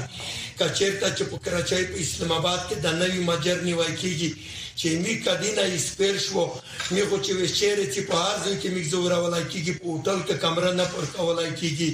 کچیرته 0.60 1.10
چې 1.18 1.24
په 1.32 1.38
کراچۍ 1.46 1.84
په 1.92 1.98
اسلام 2.06 2.32
آباد 2.40 2.60
کې 2.68 2.76
د 2.86 2.98
نوي 3.02 3.20
مجر 3.30 3.58
نیوای 3.68 3.94
کیږي 4.02 4.32
چې 4.80 4.88
می 5.04 5.16
کډینا 5.26 5.64
اسپیر 5.78 6.16
شو 6.28 6.44
می 6.92 7.04
خو 7.10 7.18
چې 7.26 7.32
وشهره 7.42 7.86
چې 7.94 8.02
په 8.12 8.16
ارزو 8.32 8.54
کې 8.62 8.70
می 8.76 8.84
زورا 8.94 9.18
ولای 9.26 9.44
کیږي 9.52 9.74
په 9.80 9.86
هوټل 9.94 10.20
کې 10.28 10.36
کمره 10.46 10.72
نه 10.80 10.86
پر 10.96 11.06
کولای 11.18 11.50
کیږي 11.60 11.90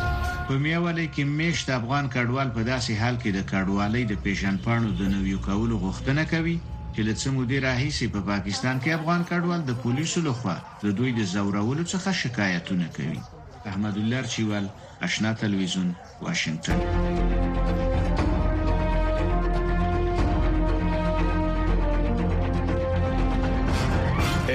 په 0.49 0.55
میوالې 0.65 1.07
کې 1.15 1.23
مشت 1.39 1.67
افغان 1.79 2.05
کډوال 2.15 2.49
په 2.57 2.63
داسې 2.73 2.93
حال 3.01 3.17
کې 3.23 3.31
د 3.37 3.41
کډوالۍ 3.51 4.03
د 4.11 4.15
پیژنپاڼو 4.25 4.91
د 5.01 5.03
نویو 5.15 5.39
کولو 5.49 5.75
غوښتنه 5.85 6.23
کوي 6.33 6.57
چې 6.95 7.01
له 7.09 7.15
څه 7.21 7.27
مودې 7.37 7.59
راهیسې 7.67 8.07
په 8.15 8.21
پا 8.29 8.33
پاکستان 8.33 8.77
کې 8.83 8.95
افغان 8.99 9.23
کډوال 9.31 9.61
د 9.67 9.73
پولیسو 9.83 10.19
لخوا 10.29 10.57
د 10.85 10.87
دوی 11.01 11.11
د 11.19 11.21
زورولو 11.33 11.85
څخه 11.93 12.09
شکایتونه 12.23 12.87
کوي 12.97 13.21
احمد 13.71 13.97
الله 14.03 14.23
چوال 14.35 14.67
آشنا 15.09 15.31
تلویزیون 15.45 15.89
واشنگتن 16.25 16.79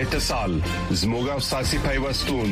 اتصال 0.01 0.51
زموږه 1.01 1.39
ساسي 1.51 1.77
پیوستون 1.87 2.51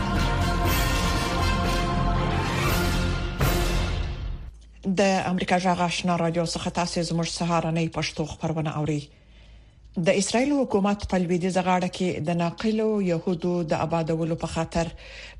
د 4.89 5.01
امریکا 5.25 5.57
جغ 5.63 5.81
آشنا 5.81 6.15
رادیو 6.17 6.43
څخه 6.45 6.69
تاسو 6.75 7.01
زموږ 7.07 7.27
سهارنۍ 7.31 7.89
پښتو 7.97 8.23
خبرونه 8.29 8.71
اوري 8.77 9.09
د 10.07 10.21
اسرایل 10.21 10.51
حکومت 10.59 11.05
په 11.11 11.17
لویدي 11.23 11.49
زغاړه 11.57 11.87
کې 11.97 12.19
د 12.29 12.39
ناقلو 12.41 12.87
يهودو 13.07 13.51
د 13.73 13.83
آبادولو 13.85 14.35
په 14.45 14.53
خاطر 14.53 14.87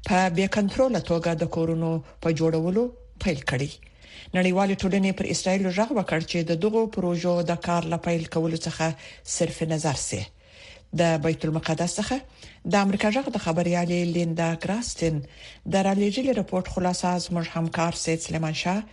په 0.05 0.19
بې 0.36 0.48
کنټرول 0.57 1.00
توګه 1.10 1.33
د 1.41 1.50
کورونو 1.57 1.89
په 2.27 2.38
جوړولو 2.43 2.83
پیل 3.25 3.41
کړی 3.50 3.71
نړیوال 4.33 4.69
ټولنې 4.81 5.12
پر 5.24 5.31
اسرایل 5.38 5.63
رغ 5.79 5.89
وکړ 5.98 6.19
چې 6.31 6.39
د 6.53 6.62
دغو 6.67 6.86
پروژو 7.00 7.36
د 7.50 7.62
کار 7.65 7.83
لپاره 7.98 8.29
کولو 8.38 8.57
څخه 8.69 8.88
صرف 9.39 9.60
نظر 9.75 9.95
سي 10.05 10.21
د 11.05 11.17
بیت 11.27 11.45
المقدس 11.51 12.00
څخه 12.03 12.19
د 12.71 12.89
امریکا 12.89 13.10
جغ 13.19 13.29
د 13.36 13.48
خبريالي 13.50 14.01
لیندا 14.13 14.55
ګراستن 14.63 15.21
د 15.75 15.89
رالیجل 15.91 16.33
رپورت 16.43 16.67
خلاصه 16.77 17.07
از 17.19 17.25
موږ 17.36 17.48
همکار 17.60 17.93
سید 18.07 18.19
سلیمان 18.31 18.53
شاه 18.65 18.83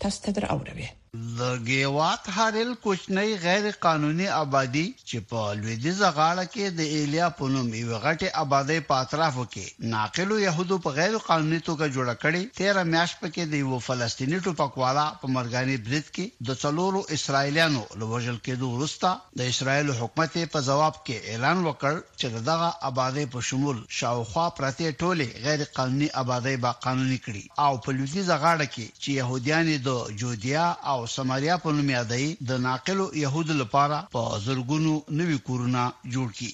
تاسو 0.00 0.18
ته 0.24 0.30
در 0.36 0.44
اوړوي 0.54 0.88
د 1.36 1.46
گیوات 1.66 2.26
هارل 2.36 2.72
کوچنۍ 2.84 3.30
غیر 3.42 3.66
قانوني 3.84 4.26
آبادی 4.38 4.82
چې 5.02 5.22
په 5.28 5.52
لویدیز 5.60 6.00
غاړه 6.02 6.44
کې 6.54 6.76
د 6.80 6.90
ایلیا 6.96 7.28
پونوم 7.38 7.68
یو 7.78 8.00
غټه 8.04 8.28
آبادی 8.42 8.78
په 8.88 9.04
اطرافو 9.04 9.44
کې 9.54 9.92
ناقلو 9.92 10.38
يهودو 10.42 10.78
په 10.86 10.96
غیر 10.98 11.16
قانوني 11.28 11.60
توګه 11.68 11.94
جوړه 11.94 12.14
کړې 12.24 12.52
13 12.60 12.88
میاش 12.94 13.14
پکې 13.20 13.52
د 13.52 13.62
یو 13.62 13.78
فلسطینی 13.86 14.40
ټوپکوالا 14.48 15.06
په 15.22 15.32
مرګاني 15.36 15.78
برید 15.88 16.10
کې 16.10 16.50
د 16.50 16.58
څلورو 16.64 17.00
اسرایلیانو 17.18 17.84
لوژل 18.04 18.38
کېدو 18.48 18.70
وروسته 18.74 19.14
د 19.42 19.50
اسرایل 19.54 19.94
حکومت 20.02 20.38
په 20.56 20.62
جواب 20.70 21.00
کې 21.08 21.32
اعلان 21.34 21.64
وکړ 21.66 22.18
چې 22.20 22.44
دغه 22.50 22.68
آبادی 22.90 23.26
په 23.36 23.46
شمول 23.52 23.80
شاوخوا 24.00 24.46
پرته 24.60 24.92
ټوله 25.04 25.46
غیر 25.48 25.66
قانوني 25.80 26.12
آبادی 26.24 26.54
با 26.66 26.76
قانوني 26.88 27.18
کړي 27.26 27.64
او 27.68 27.82
په 27.88 27.98
لویدیز 27.98 28.30
غاړه 28.30 28.72
کې 28.76 29.02
چې 29.02 29.20
يهوديان 29.22 29.74
د 29.88 30.16
جودیا 30.24 30.64
او 30.92 30.98
او 31.06 31.10
سماریا 31.10 31.56
په 31.64 31.70
نوم 31.74 31.90
یادای 31.90 32.26
د 32.46 32.58
ناقلو 32.66 33.04
يهود 33.24 33.50
لپاره 33.60 33.96
په 34.14 34.22
زرګونو 34.44 34.92
نوي 35.18 35.36
کورونه 35.48 35.82
جوړ 36.14 36.28
کړي 36.38 36.52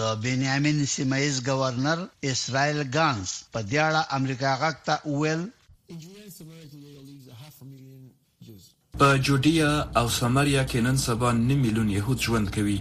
د 0.00 0.18
بنیامین 0.24 0.78
سیمایز 0.96 1.36
گورنر 1.48 1.98
اسرائیل 2.30 2.80
ګانز 2.96 3.28
په 3.54 3.58
دیاړه 3.70 4.02
امریکا 4.18 4.50
غاکته 4.62 4.94
ویل 5.08 5.42
په 9.04 9.16
جودیا 9.30 9.72
او 10.00 10.04
سماریا 10.20 10.62
کې 10.74 10.78
نن 10.88 10.96
سبا 11.06 11.32
9 11.40 11.58
میلیون 11.64 11.90
يهود 11.98 12.18
ژوند 12.28 12.48
کوي 12.58 12.76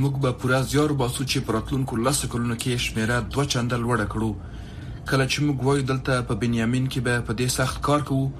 موږ 0.00 0.14
به 0.26 0.32
پورا 0.40 0.60
زیار 0.72 0.92
باسو 1.04 1.24
چې 1.30 1.38
پراتلونکو 1.52 1.96
لاسه 2.08 2.28
کولونو 2.34 2.56
کې 2.66 2.72
شمیره 2.88 3.16
دوه 3.38 3.44
چنده 3.54 3.76
لوړه 3.86 4.06
کړو 4.16 4.30
کله 5.08 5.24
چې 5.30 5.38
موږ 5.46 5.58
وایو 5.70 5.86
دلته 5.94 6.12
په 6.32 6.40
بنیامین 6.44 6.88
کې 6.92 6.98
به 7.08 7.14
په 7.30 7.42
دې 7.44 7.48
سخت 7.60 7.82
کار 7.90 8.00
کوو 8.12 8.32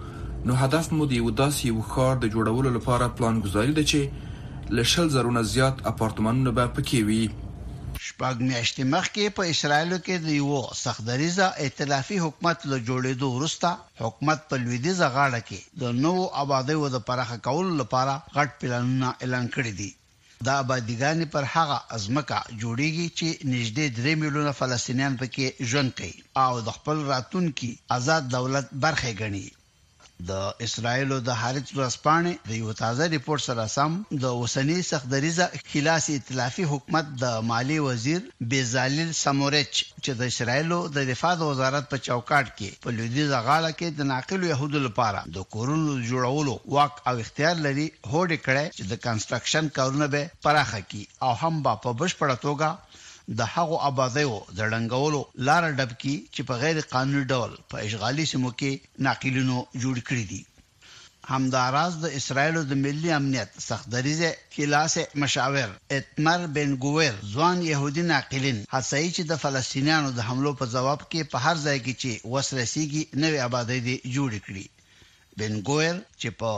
نو 0.46 0.52
هدف 0.62 0.84
مو 0.96 1.04
د 1.08 1.12
یو 1.20 1.28
داسې 1.42 1.62
یو 1.70 1.78
ښار 1.90 2.14
د 2.22 2.26
جوړولو 2.34 2.70
لپاره 2.76 3.12
پلان 3.18 3.36
ګذاری 3.44 3.72
دی 3.78 3.84
چې 3.92 4.00
ل 4.76 4.82
شل 4.90 5.06
زرونه 5.16 5.40
زیات 5.54 5.76
اپارتمانونه 5.90 6.50
به 6.58 6.64
پکې 6.76 7.00
وي 7.08 7.20
شپږ 8.08 8.34
میاشتې 8.50 8.82
مخکې 8.94 9.32
په 9.38 9.42
اسرایلو 9.52 9.98
کې 10.08 10.14
د 10.26 10.28
یو 10.40 10.58
سخدریزه 10.84 11.46
ائتلافي 11.64 12.18
حکومت 12.24 12.58
له 12.72 12.76
جوړېدو 12.88 13.26
وروسته 13.36 13.68
حکومت 14.04 14.40
په 14.50 14.54
لویدیزه 14.64 15.06
غاړه 15.14 15.40
کې 15.48 15.80
د 15.82 15.96
نوو 16.04 16.24
آبادیو 16.42 16.86
د 16.96 17.02
پراخه 17.08 17.38
کولو 17.48 17.72
لپاره 17.82 18.14
غټ 18.36 18.48
پلانونه 18.60 19.08
اعلان 19.22 19.46
کړي 19.56 19.72
دي 19.80 19.90
دا 20.46 20.54
آبادیګان 20.64 21.24
پر 21.36 21.44
هغه 21.54 21.78
ازمکه 21.96 22.38
جوړیږي 22.62 23.08
چې 23.18 23.28
نږدې 23.54 23.84
3 24.04 24.22
میلیونه 24.24 24.52
فلسطینیان 24.60 25.14
پکې 25.20 25.44
ژوند 25.70 25.90
کوي 25.98 26.16
او 26.44 26.52
د 26.68 26.78
خپل 26.78 26.96
راتلونکي 27.14 27.70
آزاد 28.00 28.32
دولت 28.38 28.74
برخه 28.86 29.14
ګڼي 29.22 29.46
د 30.30 30.36
اسرایلو 30.66 31.16
د 31.28 31.34
حارث 31.40 31.70
رسپانې 31.78 32.32
د 32.50 32.52
یو 32.62 32.72
تازه 32.82 33.04
ریپورت 33.14 33.42
سره 33.48 33.64
سم 33.76 33.90
د 34.22 34.24
اوسنی 34.42 34.76
سخدریزه 34.90 35.46
خلاصي 35.72 36.12
ائتلافي 36.16 36.64
حکومت 36.72 37.06
د 37.22 37.44
مالی 37.48 37.76
وزیر 37.88 38.22
بیزالیل 38.52 39.10
سمورچ 39.24 39.72
چې 40.04 40.12
د 40.20 40.32
اسرایلو 40.32 40.78
د 40.96 41.06
دفاع 41.10 41.32
د 41.40 41.52
وزارت 41.52 41.84
په 41.90 41.96
چوکاټ 42.06 42.46
کې 42.58 42.70
په 42.86 42.96
لویدیز 42.96 43.28
غاړه 43.46 43.70
کې 43.78 43.88
د 43.98 44.08
ناقل 44.12 44.40
يهودو 44.52 44.78
لپاره 44.88 45.20
د 45.36 45.46
کورونو 45.56 45.92
جوړولو 46.10 46.54
واک 46.76 46.94
او 47.08 47.14
اختیار 47.26 47.54
لري 47.66 47.86
هوډ 48.12 48.30
کړي 48.46 48.66
چې 48.76 48.84
د 48.90 48.94
کنستراکشن 49.06 49.64
کارونه 49.80 50.06
به 50.16 50.22
پراخه 50.48 50.80
کړي 50.88 51.04
او 51.24 51.32
هم 51.42 51.54
با 51.68 51.74
په 51.86 51.90
بشپړه 52.00 52.36
توګه 52.46 52.68
د 53.28 53.40
هغو 53.54 53.76
آبادیو 53.90 54.34
د 54.56 54.58
ړنګولو 54.72 55.20
لار 55.46 55.64
ډب 55.78 55.92
کی 56.02 56.16
چې 56.34 56.42
په 56.48 56.54
غیر 56.62 56.76
قانوني 56.90 57.24
ډول 57.32 57.52
په 57.70 57.76
اشغالي 57.86 58.26
سیمو 58.32 58.50
کې 58.58 58.72
ناقلینو 59.06 59.56
جوړ 59.82 59.96
کړی 60.10 60.24
دي 60.30 60.42
همداراز 61.34 61.92
د 62.04 62.14
اسرایل 62.18 62.56
د 62.68 62.72
ملي 62.84 63.10
امنیت 63.18 63.50
سخت 63.68 63.86
دریزه 63.94 64.30
کلاسه 64.56 65.04
مشاور 65.22 65.68
اتمر 65.98 66.40
بن 66.58 66.70
ګوور 66.84 67.14
ځوان 67.32 67.58
يهودي 67.72 68.02
ناقلین 68.12 68.58
حسای 68.74 69.06
چې 69.16 69.22
د 69.30 69.42
فلسطینیانو 69.44 70.10
د 70.18 70.28
حملو 70.28 70.54
په 70.60 70.66
جواب 70.74 71.00
کې 71.12 71.30
په 71.32 71.38
هر 71.46 71.56
ځای 71.66 71.78
کې 71.86 71.94
چې 72.02 72.10
وسرسيږي 72.34 73.02
نوې 73.22 73.38
آبادی 73.48 73.80
دي 73.88 73.94
جوړ 74.18 74.30
کړي 74.46 74.66
بن 75.42 75.52
ګوور 75.68 75.94
چې 76.20 76.28
په 76.40 76.50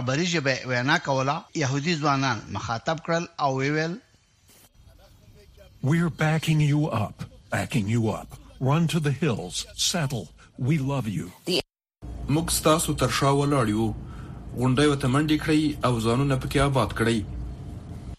عبری 0.00 0.26
ژبه 0.34 0.54
وینا 0.72 0.98
کوله 1.10 1.36
يهودي 1.64 1.94
ځوانان 2.02 2.38
مخاطب 2.58 2.96
کړل 3.06 3.24
او 3.46 3.50
ویل 3.60 3.94
We're 5.90 6.08
backing 6.08 6.60
you 6.64 6.88
up, 6.88 7.24
backing 7.50 7.86
you 7.92 8.08
up. 8.08 8.28
Run 8.58 8.88
to 8.88 8.98
the 8.98 9.10
hills, 9.12 9.66
settle. 9.88 10.24
We 10.66 10.76
love 10.78 11.06
you. 11.06 11.26
موږ 12.28 12.50
ستاسو 12.58 12.94
تر 13.00 13.10
شا 13.18 13.30
ولاړ 13.40 13.66
یو 13.74 13.84
غونډې 14.60 14.86
وته 14.92 15.08
منډې 15.14 15.38
کړې 15.44 15.86
او 15.86 15.92
ځانونه 16.06 16.34
پکې 16.44 16.60
آباد 16.70 16.90
کړې 16.98 17.18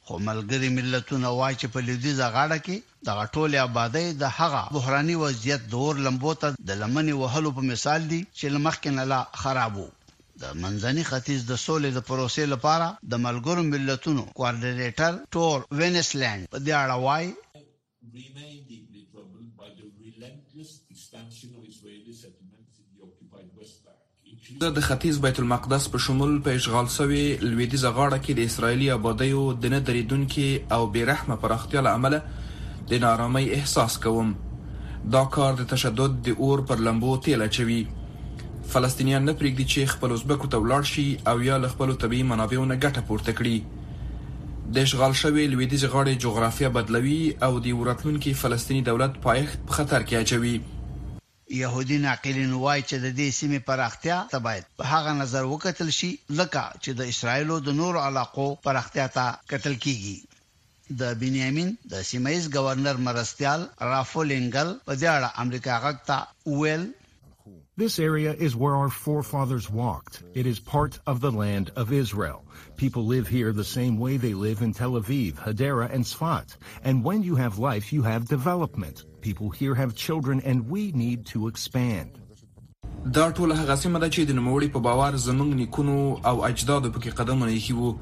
خو 0.09 0.19
ملګری 0.27 0.69
ملتونه 0.77 1.31
وایي 1.39 1.57
چې 1.61 1.73
په 1.75 1.83
لویدیزه 1.87 2.27
غاړه 2.35 2.57
کې 2.67 3.07
د 3.09 3.17
غټولې 3.19 3.57
آبادی 3.69 4.03
د 4.23 4.33
هغه 4.39 4.61
بحراني 4.75 5.15
وضعیت 5.21 5.65
دور 5.73 6.01
لمبوته 6.09 6.51
د 6.71 6.79
لمنې 6.81 7.17
وهلو 7.21 7.53
په 7.61 7.67
مثال 7.71 8.05
دی 8.13 8.19
چې 8.27 8.53
لمخکې 8.57 8.99
نه 8.99 9.07
لا 9.13 9.19
خرابو 9.45 9.87
د 10.43 10.53
منځني 10.59 11.07
ختیځ 11.07 11.49
د 11.49 11.59
سولې 11.63 11.97
د 11.97 12.05
پروسې 12.11 12.45
لپاره 12.53 12.91
د 13.15 13.23
ملګرو 13.25 13.65
ملتونو 13.73 14.27
کوارډینیټر 14.41 15.19
ټور 15.37 15.67
وینسلند 15.81 16.47
په 16.53 16.63
دې 16.67 16.77
اړه 16.83 16.99
وایي 17.07 17.33
remain 18.13 18.57
deeply 18.69 19.03
troubled 19.11 19.43
د 24.61 24.77
ختیځ 24.87 25.17
بیت 25.25 25.39
المقدس 25.39 25.85
په 25.93 25.99
شمول 26.05 26.31
په 26.47 26.57
اشغال 26.59 26.87
شوی 26.97 27.23
لویدیزه 27.49 27.89
غاړه 27.97 28.19
کې 28.25 28.33
د 28.37 28.49
اسرایلی 28.49 28.89
آبادیو 28.95 29.43
د 29.63 29.73
نه 29.73 29.79
دریدونکو 29.89 30.45
او 30.77 30.81
بیرحمه 30.95 31.35
پراختیا 31.43 31.81
لامل 31.87 32.15
د 32.91 33.03
نارامۍ 33.05 33.45
احساس 33.59 33.93
کوم 34.07 34.29
دا 35.15 35.23
کار 35.37 35.51
د 35.61 35.69
تشدد 35.75 36.13
د 36.27 36.43
اور 36.45 36.59
پر 36.71 36.77
لمبو 36.89 37.11
تیل 37.27 37.41
اچوي 37.47 37.79
فلسطینیان 38.75 39.23
نه 39.29 39.33
پرېږدي 39.39 39.65
چې 39.73 39.91
خپل 39.95 40.09
ازبکو 40.17 40.51
ته 40.53 40.57
ولاړ 40.65 40.81
شي 40.93 41.07
او 41.31 41.35
یا 41.49 41.57
خپل 41.73 41.95
طبي 42.05 42.23
منابعونه 42.33 42.79
ګټه 42.85 43.07
پورته 43.09 43.31
کړي 43.41 43.55
د 44.73 44.75
اشغال 44.87 45.13
شوی 45.21 45.43
لویدیز 45.53 45.83
غاړې 45.93 46.13
جغرافیه 46.25 46.69
بدلوي 46.75 47.21
او 47.45 47.53
د 47.65 47.67
ورتلونکي 47.79 48.31
فلسطینی 48.41 48.81
دولت 48.89 49.13
پایښت 49.25 49.57
په 49.67 49.73
خطر 49.77 50.01
کې 50.07 50.15
اچوي 50.21 50.55
يهودي 51.61 51.97
ناقلین 52.07 52.53
وای 52.63 52.81
چې 52.89 52.95
د 53.03 53.07
دې 53.19 53.29
سیمې 53.39 53.59
پراختیا 53.67 54.17
تباید 54.35 54.65
په 54.79 54.83
هغه 54.93 55.11
نظر 55.21 55.43
وکتل 55.53 55.89
شي 55.99 56.11
لکه 56.39 56.63
چې 56.83 56.91
د 56.99 57.01
اسرایلو 57.11 57.55
د 57.67 57.69
نور 57.81 57.93
علاقو 58.07 58.47
پراختیا 58.65 59.05
ته 59.17 59.25
قتل 59.51 59.75
کیږي 59.85 60.17
د 61.01 61.03
بنیامین 61.21 61.69
د 61.91 61.93
سیمایز 62.09 62.43
گورنر 62.55 62.95
مرستيال 63.07 63.61
رافولینګل 63.93 64.69
په 64.87 64.93
ځاړه 65.03 65.29
امریکا 65.43 65.73
غکتا 65.85 66.17
ویل 66.59 66.83
This 67.77 67.99
area 67.99 68.31
is 68.33 68.55
where 68.55 68.71
our 68.73 68.87
forefathers 68.87 69.67
walked. 69.69 70.23
It 70.33 70.47
is 70.47 70.61
part 70.63 70.95
of 71.05 71.19
the 71.19 71.27
land 71.29 71.71
of 71.75 71.91
Israel. 71.91 72.45
People 72.79 73.03
live 73.05 73.27
here 73.27 73.51
the 73.51 73.65
same 73.67 73.97
way 73.99 74.15
they 74.15 74.31
live 74.33 74.61
in 74.63 74.71
Tel 74.71 74.91
Aviv, 74.95 75.33
Hadera, 75.35 75.91
and 75.93 76.05
Sfat. 76.07 76.55
And 76.87 77.03
when 77.03 77.19
you 77.21 77.35
have 77.35 77.59
life, 77.59 77.91
you 77.91 77.99
have 78.07 78.29
development. 78.31 79.03
People 79.19 79.49
here 79.51 79.75
have 79.75 79.91
children, 79.93 80.39
and 80.47 80.69
we 80.71 80.93
need 80.95 81.19
to 81.35 81.49
expand. 81.51 82.19
دا 83.05 83.31
ټول 83.31 83.51
هغه 83.51 83.75
سیمه 83.75 83.99
ده 83.99 84.09
چې 84.09 84.21
د 84.25 84.31
نوموړي 84.39 84.67
په 84.75 84.79
باور 84.79 85.13
زمنګ 85.23 85.53
نیکونو 85.55 85.97
او 86.25 86.45
اجدادو 86.45 86.89
پکې 86.91 87.13
قدمونه 87.19 87.51
ایښي 87.51 87.73
وو 87.73 87.99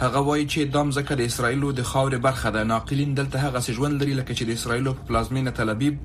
هغه 0.00 0.20
وایي 0.28 0.46
چې 0.48 0.72
دام 0.76 0.90
ذکر 0.90 1.20
اسرایلو 1.24 1.72
د 1.72 1.84
خاورې 1.90 2.18
برخه 2.28 2.50
ده 2.50 2.64
ناقلین 2.70 3.14
دلته 3.20 3.38
هغه 3.46 3.60
ژوند 3.78 4.02
لري 4.02 4.14
لکه 4.14 4.34
چې 4.34 4.44
د 4.48 4.50
اسرایلو 4.58 4.94
په 4.94 5.06
پلازمینه 5.12 5.50
تل 5.50 5.70
ابیب 5.74 5.98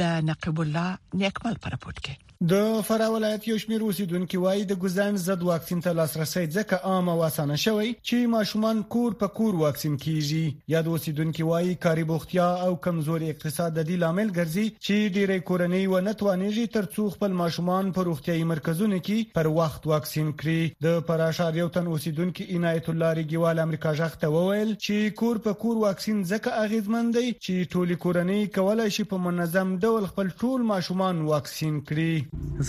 د 0.01 0.03
نقيب 0.31 0.57
الله 0.65 0.89
نیکمل 1.25 1.55
پر 1.67 1.75
پورت 1.85 1.99
کې 2.07 2.15
د 2.47 2.52
فراه 2.88 3.10
ولایت 3.13 3.47
یو 3.47 3.56
شمېر 3.62 3.82
اوسیدونکو 3.86 4.38
وایي 4.41 4.62
د 4.67 4.78
ګزان 4.84 5.15
ضد 5.23 5.41
واکسین 5.47 5.80
ته 5.86 5.93
لاسرسي 5.95 6.43
ځکه 6.58 6.78
عام 6.91 7.08
او 7.13 7.15
اسانه 7.25 7.56
شوی 7.63 7.88
چې 7.88 8.30
ماشومان 8.36 8.78
کور 8.93 9.15
په 9.23 9.28
کور 9.39 9.58
واکسین 9.62 9.97
کیږي 10.06 10.43
یا 10.73 10.82
د 10.88 10.93
اوسیدونکو 10.97 11.47
وایي 11.49 11.73
کاري 11.86 12.06
بوختیا 12.12 12.45
او 12.67 12.69
کمزوري 12.86 13.30
اقتصاد 13.34 13.75
د 13.80 13.86
دې 13.89 13.97
لامل 14.04 14.32
ګرځي 14.38 14.65
چې 14.86 15.12
ډېری 15.17 15.38
کورنۍ 15.49 15.82
و 15.89 15.99
نه 16.08 16.13
توانېږي 16.21 16.71
ترڅو 16.78 17.10
خپل 17.17 17.36
ماشومان 17.41 17.89
په 17.97 18.06
روغتیايي 18.10 18.47
مرکزونو 18.54 19.02
کې 19.10 19.36
پر 19.39 19.52
وخت 19.60 19.89
واکسین 19.93 20.32
کړي 20.43 20.88
د 20.88 21.04
فراه 21.12 21.36
شار 21.41 21.60
یو 21.62 21.67
تن 21.80 21.91
اوسیدونکو 21.97 22.47
عنایت 22.56 22.89
الله 22.95 23.21
رګیوال 23.21 23.63
امریکا 23.65 23.93
ځخ 24.02 24.17
ته 24.23 24.34
وویل 24.38 24.73
چې 24.88 25.17
کور 25.25 25.43
په 25.49 25.60
کور 25.65 25.84
واکسین 25.84 26.23
ځکه 26.34 26.63
اغیزمن 26.63 27.12
دی 27.19 27.28
چې 27.28 27.75
ټولي 27.75 27.99
کورنۍ 28.08 28.41
کولای 28.62 28.97
شي 29.02 29.08
په 29.13 29.23
منظم 29.28 29.78
ډول 29.86 30.12
خپل 30.15 30.34
ټول 30.47 30.67
ماشومان 30.73 31.23
واکسین 31.36 31.86
کړي 31.93 32.10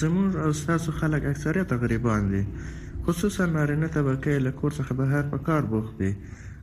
زموږ 0.00 0.28
او 0.44 0.50
ستاسو 0.60 0.88
خلک 1.00 1.22
اکثریت 1.32 1.68
غریبان 1.82 2.22
دي 2.32 2.42
خصوصا 3.04 3.42
نارینه 3.54 3.88
طبقه 3.96 4.28
یې 4.34 4.44
له 4.46 4.52
کور 4.58 4.72
څخه 4.78 4.92
بهر 5.00 5.22
په 5.32 5.38
کار 5.46 5.62
بوخت 5.70 5.92
دي 6.00 6.12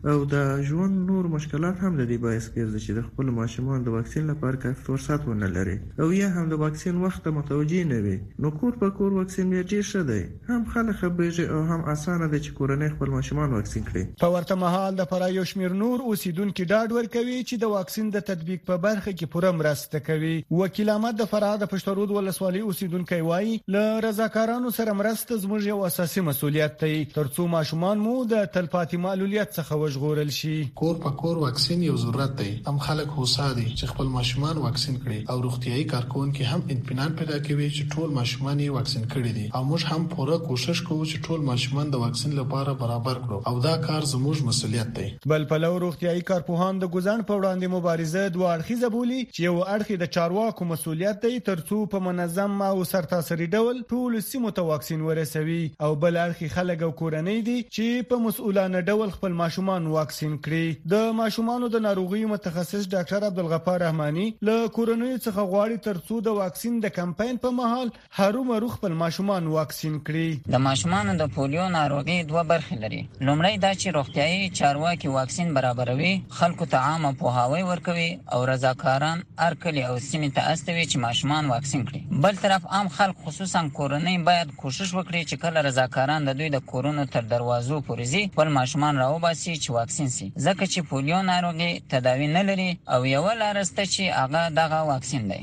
او 0.05 0.23
د 0.31 0.61
ژوند 0.69 1.09
نور 1.09 1.27
مشکلات 1.35 1.79
هم 1.83 1.91
د 1.99 2.07
دې 2.09 2.17
باعث 2.25 2.45
ګرځي 2.55 2.81
چې 2.85 2.95
د 2.97 3.05
خپل 3.07 3.29
ماشومان 3.37 3.85
د 3.85 3.93
واکسین 3.95 4.27
لپاره 4.31 4.59
کافي 4.65 4.83
فرصت 4.89 5.27
ونه 5.29 5.47
لري 5.55 5.77
او 6.03 6.07
یا 6.17 6.27
هم 6.35 6.43
د 6.51 6.59
واکسین 6.63 6.99
وخت 7.05 7.29
متوجي 7.37 7.79
نه 7.91 7.97
وي 8.05 8.13
نو 8.45 8.51
کور 8.63 8.75
په 8.83 8.95
کور 8.99 9.15
واکسین 9.19 9.49
بیا 9.55 9.63
ډیر 9.73 9.87
شه 9.91 10.03
دی 10.09 10.19
هم 10.49 10.59
خلک 10.73 10.99
خبرېږي 10.99 11.49
او 11.57 11.61
هم 11.71 11.85
اسانه 11.93 12.27
ده 12.27 12.41
چې 12.41 12.57
کورنۍ 12.59 12.91
خپل 12.97 13.13
ماشومان 13.15 13.55
واکسین 13.59 13.87
کړي 13.87 14.21
په 14.25 14.35
ورته 14.35 14.59
مهال 14.65 14.99
د 15.01 15.09
پرایو 15.15 15.47
شمیر 15.53 15.77
نور 15.81 16.05
اوسیدونکو 16.11 16.67
ډاډ 16.73 16.99
ورکوي 16.99 17.39
چې 17.41 17.63
د 17.65 17.73
واکسین 17.77 18.13
د 18.17 18.25
تطبیق 18.29 18.63
په 18.71 18.79
برخه 18.85 19.15
کې 19.15 19.33
پوره 19.37 19.53
مرسته 19.63 20.05
کوي 20.11 20.33
وکیل 20.61 20.93
احمد 20.95 21.19
د 21.23 21.31
فراه 21.33 21.57
د 21.65 21.71
پښتورود 21.73 22.15
ولسوالۍ 22.19 22.63
اوسیدونکو 22.69 23.21
وایي 23.31 23.57
له 23.77 23.97
رضاکارانو 24.07 24.75
سره 24.79 24.97
مرسته 25.01 25.41
زموږ 25.45 25.67
یو 25.73 25.81
اساسي 25.91 26.27
مسولیت 26.31 26.79
دی 26.87 26.95
ترڅو 27.19 27.49
ماشومان 27.57 28.05
مو 28.07 28.17
د 28.35 28.41
تلپاتې 28.57 29.05
معلولیت 29.09 29.53
څخه 29.59 29.83
وژغورل 29.87 30.31
شي 30.37 30.53
کور 30.81 30.95
په 31.03 31.09
کور 31.21 31.37
واکسین 31.41 31.83
یو 31.83 31.95
ضرورت 32.03 32.31
دی 32.39 32.49
هم 32.69 32.79
خلک 32.85 33.11
هوسا 33.17 33.43
دي 33.59 33.65
چې 33.65 33.91
خپل 33.91 34.09
ماشومان 34.15 34.57
واکسین 34.63 34.95
کړي 35.03 35.31
او 35.33 35.43
روغتيایي 35.45 35.83
کارکون 35.91 36.33
کې 36.37 36.55
هم 36.55 36.73
اطمینان 36.75 37.13
پیدا 37.21 37.37
کوي 37.49 37.67
چې 37.67 37.93
ټول 37.95 38.15
ماشومان 38.17 38.63
یې 38.65 38.75
واکسین 38.77 39.05
کړي 39.13 39.37
دي 39.37 39.45
او 39.59 39.61
موږ 39.69 39.93
هم 39.93 40.07
پوره 40.15 40.39
کوشش 40.47 40.81
کوو 40.89 41.05
چې 41.11 41.27
ټول 41.29 41.45
ماشومان 41.51 41.93
د 41.93 42.03
واکسین 42.05 42.35
لپاره 42.39 42.73
برابر 42.83 43.21
کړو 43.27 43.53
او 43.53 43.63
دا 43.67 43.73
کار 43.85 44.09
زموږ 44.13 44.43
مسولیت 44.49 44.91
دی 44.99 45.07
بل 45.33 45.47
په 45.53 45.63
لور 45.65 45.79
روغتيایي 45.85 46.25
کارپوهان 46.31 46.83
د 46.83 46.91
ګزان 46.97 47.23
په 47.31 47.39
وړاندې 47.39 47.75
مبارزه 47.77 48.35
دوه 48.37 48.51
اړخیزه 48.57 48.91
بولی 48.97 49.21
چې 49.23 49.47
یو 49.49 49.55
اړخ 49.59 50.01
د 50.03 50.11
چارواکو 50.17 50.69
مسولیت 50.73 51.23
دی 51.27 51.33
ترڅو 51.51 51.81
په 51.95 52.05
منظم 52.09 52.59
او 52.69 52.75
سرتاسري 52.91 53.49
ډول 53.59 53.81
ټول 53.95 54.19
سیمو 54.31 54.53
ته 54.59 54.69
واکسین 54.73 55.07
ورسوي 55.11 55.61
او 55.87 55.91
بل 56.05 56.21
اړخ 56.25 56.53
خلک 56.59 56.85
او 56.89 56.93
کورنۍ 57.03 57.39
دي 57.49 57.57
چې 57.71 58.11
په 58.13 58.23
مسؤلانه 58.27 58.85
ډول 58.93 59.17
خپل 59.17 59.41
ماشومان 59.43 59.75
ماشومان 59.77 59.97
واکسین 59.97 60.33
کړي 60.45 60.89
د 60.91 61.09
ماشومانو 61.17 61.67
د 61.73 61.81
ناروغي 61.85 62.19
متخصص 62.29 62.85
ډاکټر 62.93 63.23
عبدالغفار 63.29 63.79
رحماني 63.83 64.23
له 64.49 64.55
کورنۍ 64.77 65.17
څخه 65.25 65.43
غواړي 65.51 65.77
ترڅو 65.87 66.17
د 66.27 66.37
واکسین 66.39 66.79
د 66.85 66.93
کمپاین 66.95 67.37
په 67.43 67.51
مهال 67.57 67.91
هرومرو 68.19 68.69
خپل 68.75 68.95
ماشومان 69.01 69.49
واکسین 69.55 69.99
کړي 70.07 70.53
د 70.55 70.63
ماشومانو 70.67 71.13
د 71.19 71.29
پولیو 71.35 71.67
ناروغي 71.75 72.15
دوه 72.31 72.43
برخې 72.53 72.79
لري 72.85 73.01
لومړی 73.01 73.63
دا 73.65 73.71
چې 73.75 73.97
روغتیاي 73.99 74.49
چارواکي 74.61 75.13
واکسین 75.17 75.53
برابروي 75.59 76.11
خلکو 76.39 76.69
ته 76.73 76.81
عامه 76.93 77.13
پوهاوی 77.21 77.67
ورکوي 77.69 78.07
او 78.37 78.41
رضاکاران 78.53 79.23
ارکلي 79.49 79.85
او 79.91 79.93
سیمه 80.07 80.31
ته 80.39 80.49
استوي 80.55 80.87
چې 80.87 81.03
ماشومان 81.05 81.53
واکسین 81.55 81.85
کړي 81.91 82.23
بل 82.27 82.41
طرف 82.47 82.67
عام 82.79 82.91
خلک 82.97 83.21
خصوصا 83.29 83.65
کورنۍ 83.81 84.17
باید 84.31 84.57
کوشش 84.65 84.97
وکړي 84.97 85.31
چې 85.31 85.45
کله 85.45 85.67
رضاکاران 85.71 86.31
د 86.31 86.39
دوی 86.43 86.51
د 86.57 86.67
کورونو 86.75 87.07
تر 87.17 87.31
دروازو 87.35 87.81
پورې 87.81 88.15
ځي 88.15 88.35
خپل 88.35 88.53
ماشومان 88.59 89.03
راوباسي 89.05 89.53
چې 89.53 89.66
چې 89.67 89.75
واکسین 89.79 90.09
سي 90.17 90.25
ځکه 90.45 90.63
چې 90.71 90.79
پولیو 90.89 91.19
ناروغي 91.31 91.71
تداوی 91.93 92.27
نه 92.37 92.43
لري 92.49 92.69
او 92.93 93.01
یو 93.15 93.25
لارسته 93.41 93.83
چې 93.93 94.03
هغه 94.19 94.41
دغه 94.59 94.79
واکسین 94.91 95.23
دی 95.31 95.39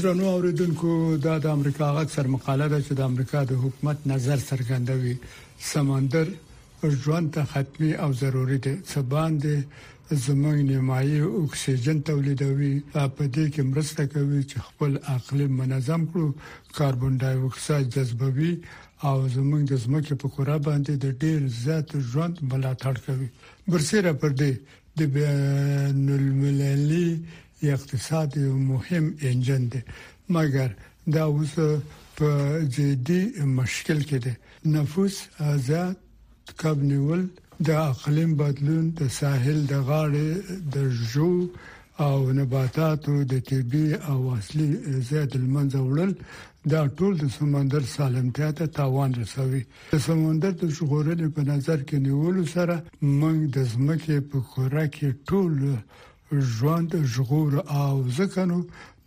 درنو 0.00 0.26
اوریدونکو 0.36 0.90
دا 1.26 1.34
د 1.44 1.46
امریکا 1.56 1.86
غا 1.96 2.04
سر 2.16 2.26
مقاله 2.36 2.66
ده 2.72 2.78
چې 2.86 2.92
د 2.98 3.00
امریکا 3.10 3.40
د 3.50 3.60
حکومت 3.64 3.98
نظر 4.12 4.38
څرګندوي 4.48 5.14
سمندر 5.72 6.26
ژوند 7.04 7.26
ته 7.34 7.42
ختمي 7.52 7.92
او 8.06 8.10
ضروری 8.22 8.58
دي 8.64 8.74
څه 8.90 8.98
باندې 9.12 9.56
زموږ 10.10 10.58
نیمایي 10.70 11.20
اکسیجن 11.20 11.98
تولیدوي 12.06 12.72
په 13.16 13.24
دې 13.34 13.46
کې 13.54 13.62
مرسته 13.70 14.04
کوي 14.14 14.42
چې 14.50 14.56
خپل 14.66 14.92
اقلیم 15.16 15.52
منظم 15.60 16.02
کړو 16.12 16.28
کاربن 16.76 17.16
ډای 17.22 17.36
اکساید 17.46 17.86
جذبوي 17.94 18.52
او 19.08 19.16
زموږ 19.36 19.62
د 19.70 19.74
زمکه 19.84 20.14
په 20.22 20.28
کورا 20.34 20.56
باندې 20.68 20.92
د 21.02 21.06
ډیر 21.22 21.40
زیات 21.64 21.88
ژوند 22.10 22.34
ملاتړ 22.50 22.94
کوي 23.06 23.28
برسره 23.68 24.12
پر 24.20 24.30
دې 24.40 24.52
د 24.98 25.00
بین 25.16 26.08
المللي 26.20 27.08
اقتصاد 27.78 28.38
مهم 28.70 29.06
انجن 29.30 29.62
دی 29.72 29.80
مګر 30.36 30.68
دا 31.14 31.22
اوس 31.32 31.54
په 32.18 32.28
جدي 32.74 33.22
مشکل 33.58 33.98
کې 34.08 34.18
دی 34.24 34.32
نفوس 34.76 35.14
آزاد 35.54 35.96
کب 36.62 36.82
نیول 36.82 37.26
د 37.64 37.68
اقلیم 37.90 38.32
بدلون 38.42 38.84
د 39.00 39.02
ساحل 39.18 39.58
د 39.72 39.74
غاړې 39.88 40.28
د 40.74 40.76
جو 41.12 41.32
او 42.06 42.16
نباتاتو 42.38 43.12
د 43.32 43.34
طبي 43.48 43.88
او 44.10 44.18
اصلي 44.38 44.66
زیات 45.10 45.32
المنځ 45.40 45.72
وړل 45.80 46.12
دا 46.72 46.80
ټول 46.98 47.12
د 47.22 47.26
سمندر 47.38 47.82
سالمتیا 47.96 48.48
ته 48.58 48.64
تاوان 48.78 49.10
رسوي 49.22 49.62
د 49.94 49.96
سمندر 50.08 50.52
د 50.62 50.64
شغورل 50.78 51.18
په 51.36 51.40
نظر 51.52 51.78
کې 51.88 51.96
نیولو 52.06 52.44
سره 52.56 52.76
موږ 53.20 53.38
د 53.56 53.58
زمکه 53.72 54.16
په 54.30 54.38
خورا 54.48 54.84
کې 54.96 55.08
ټول 55.28 55.52
ژوند 56.54 56.90
ژغور 57.12 57.52
او 57.82 57.94
ځکنو 58.18 58.58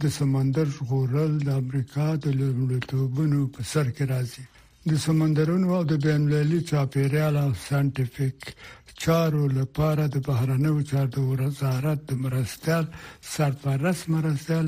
د 0.01 0.03
سمندر 0.19 0.65
ژغورل 0.77 1.33
د 1.47 1.49
امریکا 1.63 2.07
د 2.23 2.25
لومړیتوبونو 2.39 3.39
په 3.53 3.59
سر 3.71 3.85
کې 3.95 4.05
راځي 4.13 4.45
د 4.87 4.91
سمندرونو 5.05 5.67
او 5.77 5.83
د 5.91 5.93
بینالمللي 6.05 6.59
چاپیریال 6.71 7.35
او 7.45 7.51
ساينټیفیک 7.67 8.37
چارو 9.01 9.43
لپاره 9.59 10.03
د 10.13 10.17
بهرنیو 10.27 10.75
چارو 10.91 11.21
وزارت 11.41 11.99
د 12.09 12.11
مرستال 12.23 12.85
سرپرست 13.33 14.03
مرستال 14.15 14.65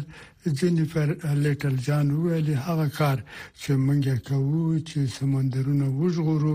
جنیفر 0.59 1.07
لیټل 1.45 1.75
جان 1.87 2.05
ویلي 2.23 2.55
هغه 2.65 2.87
کار 2.99 3.17
چې 3.61 3.71
موږ 3.85 4.05
کوو 4.27 4.67
چې 4.89 4.99
سمندرونه 5.17 5.85
وژغورو 5.99 6.53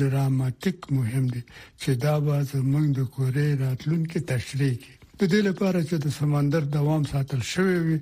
ډراماتیک 0.00 0.78
مهم 0.96 1.24
دی 1.34 1.42
چې 1.82 1.90
دا 2.04 2.14
به 2.24 2.34
زموږ 2.54 2.86
د 2.98 3.00
کورې 3.16 3.46
راتلونکي 3.66 4.18
تشریح 4.32 4.74
کوي 4.82 4.98
د 5.22 5.24
دې 5.32 5.40
لپاره 5.48 5.80
چې 5.88 5.96
د 6.04 6.08
سمندر 6.20 6.62
دوام 6.76 7.02
ساتل 7.12 7.40
شوی 7.52 7.78
وي 7.86 7.96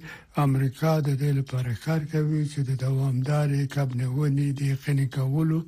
امریکا 0.46 0.90
د 1.06 1.08
دې 1.22 1.30
لپاره 1.38 1.70
کار 1.86 2.00
کوي 2.12 2.42
چې 2.52 2.60
د 2.68 2.72
دوامدارې 2.84 3.62
کبنونی 3.76 4.46
د 4.60 4.62
قنې 4.82 5.06
کولو 5.16 5.58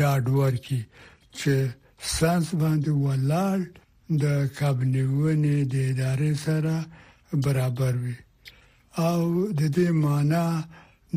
ډاډ 0.00 0.22
ورکړي 0.40 0.82
چې 1.38 1.54
سانس 2.16 2.48
باندې 2.62 2.90
ولال 3.04 3.60
د 4.22 4.24
کبنونی 4.58 5.54
د 5.74 5.74
ادارې 5.90 6.32
سره 6.46 6.74
برابر 7.46 7.94
وي 8.02 8.16
او 9.12 9.20
د 9.58 9.62
دې 9.76 9.88
معنی 10.04 10.54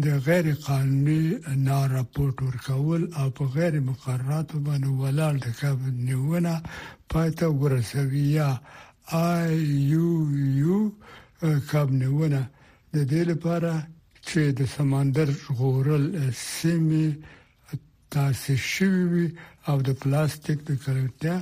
د 0.06 0.08
غیر 0.28 0.48
قانوني 0.68 1.22
ناراپورټ 1.68 2.38
ورکول 2.48 3.04
او 3.20 3.28
په 3.38 3.44
غیر 3.58 3.74
مقرراتو 3.92 4.56
باندې 4.68 4.90
ولال 5.04 5.36
د 5.50 5.54
کبنونه 5.62 6.54
پاتې 7.12 7.46
ورسوي 7.62 8.26
یا 8.40 8.50
آی 9.14 9.56
یو 9.92 10.08
یو 10.62 10.80
کابنونه 11.72 12.42
د 12.94 12.98
دې 13.12 13.22
لپاره 13.32 13.72
چې 14.28 14.42
د 14.60 14.62
سمندر 14.76 15.30
غورل 15.60 16.06
سیمه 16.60 17.06
تاسې 18.16 18.54
شوی 18.74 19.28
او 19.70 19.76
د 19.88 19.90
پلاستیک 20.02 20.60
د 20.66 20.70
کلکتیا 20.86 21.36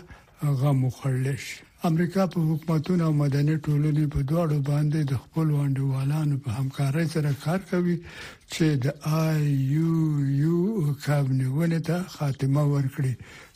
هغه 0.45 0.69
مخړلش 0.83 1.43
امریکا 1.89 2.23
په 2.33 2.39
حکومتونو 2.49 3.01
او 3.07 3.13
مدني 3.23 3.55
ټولنې 3.65 4.05
په 4.13 4.19
دواړو 4.29 4.57
باندې 4.71 4.99
د 5.03 5.13
خپل 5.23 5.47
وانډوالانو 5.57 6.35
په 6.43 6.49
همکارۍ 6.59 7.05
سره 7.15 7.31
کار 7.45 7.59
کوي 7.71 7.97
چې 8.53 8.65
د 8.83 8.85
آی 9.27 9.41
یو 9.75 9.93
یو 10.43 10.59
کابنونه 11.07 11.79
ته 11.87 11.97
خاتمه 12.15 12.63
ورکړي 12.73 13.13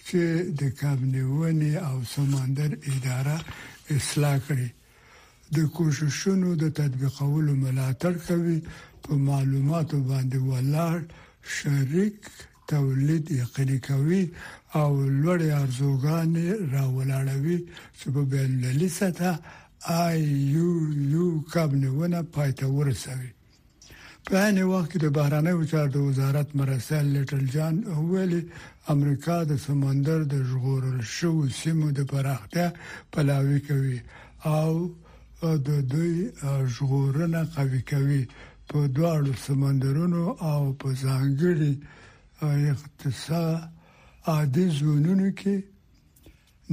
چې 0.07 0.21
د 0.59 0.61
کابنونه 0.81 1.71
او 1.89 1.97
سمندر 2.15 2.69
اداره 2.95 3.37
اصلاح 3.95 4.35
کړي 4.47 4.67
د 5.55 5.69
کوششونو 5.77 6.55
د 6.63 6.73
تطبیقولو 6.79 7.53
ملاتړ 7.61 8.13
کوي 8.29 8.57
په 9.07 9.15
معلوماتو 9.27 9.97
باندې 10.09 10.37
ولاړ 10.49 10.99
شریک 11.59 12.19
تولید 12.71 13.31
یقیني 13.35 13.77
کوي 13.89 14.23
او 14.81 14.89
لوړې 15.21 15.49
ارزوګانې 15.61 16.49
راولاړوي 16.73 17.59
چې 17.97 18.05
په 18.17 18.21
بین 18.35 18.43
المللي 18.51 18.89
سطح 18.99 19.39
آی 20.03 20.19
یو 20.57 20.69
یو 21.15 21.27
کابنونه 21.55 22.19
پاتې 22.33 22.65
ورسوي 22.77 23.31
په 24.29 24.35
هغه 24.45 24.63
وخت 24.71 24.87
کې 24.91 24.99
د 25.03 25.13
بهرانه 25.15 25.53
چارو 25.73 25.99
وزارت 26.07 26.49
مرسل 26.61 27.05
لټل 27.17 27.43
جان 27.55 27.75
ویلي 28.11 28.41
امریکا 28.95 29.37
د 29.51 29.57
سمندر 29.67 30.19
د 30.33 30.35
ژغورل 30.49 30.97
شوو 31.15 31.43
سیمو 31.61 31.87
د 31.97 32.05
پراختیا 32.11 32.67
پلاوي 33.13 33.59
کوي 33.69 33.97
او 34.57 34.69
د 35.67 35.79
دوی 35.93 36.13
ژغورنه 36.75 37.41
قوي 37.55 37.81
کوي 37.91 38.21
په 38.67 38.77
دواړو 38.97 39.33
سمندرونو 39.47 40.23
او 40.51 40.61
په 40.83 40.87
ځانګړي 41.05 41.73
اقتصاد 42.73 43.59
عادي 44.35 44.65
زونونو 44.79 45.27
کې 45.39 45.55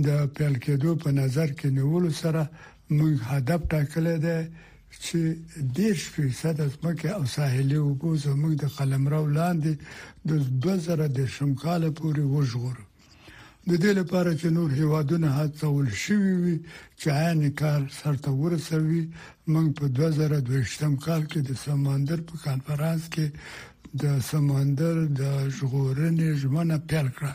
د 0.06 0.22
پیل 0.36 0.54
کېدو 0.66 0.90
په 1.02 1.08
نظر 1.20 1.48
کې 1.58 1.68
نیولو 1.78 2.10
سره 2.22 2.42
موږ 2.96 3.14
هدف 3.32 3.60
ټاکلی 3.74 4.16
دی 4.28 4.38
چې 5.04 5.18
ډېر 5.76 5.94
فیصد 6.14 6.54
ازمکه 6.66 7.08
او 7.18 7.24
ساحلي 7.36 7.76
اوبو 7.86 8.10
زموږ 8.26 8.52
د 8.58 8.64
قلمرو 8.76 9.22
لاندې 9.38 9.72
د 10.28 10.30
2000 10.64 11.08
د 11.18 11.20
شمخاله 11.36 11.88
پورې 11.98 12.22
وژغورو 12.34 12.84
د 13.68 13.72
دې 13.82 13.92
لپاره 14.00 14.30
چې 14.40 14.46
نور 14.56 14.70
هیوادونه 14.80 15.28
هڅول 15.40 15.86
شوي 16.04 16.34
وي 16.42 16.56
چې 17.00 17.06
عین 17.22 17.40
کار 17.60 17.80
سرته 18.00 18.30
ورسوي 18.42 19.02
موږ 19.52 19.66
په 19.78 19.84
2022 19.98 21.04
کال 21.06 21.22
کې 21.30 21.40
د 21.48 21.52
سمندر 21.66 22.18
په 22.28 22.34
کانفرنس 22.46 23.02
کې 23.14 23.26
د 24.02 24.04
سمندر 24.32 24.94
د 25.20 25.22
ژغورنې 25.56 26.28
ژمنه 26.40 26.76
پیل 26.88 27.08
کړه 27.16 27.32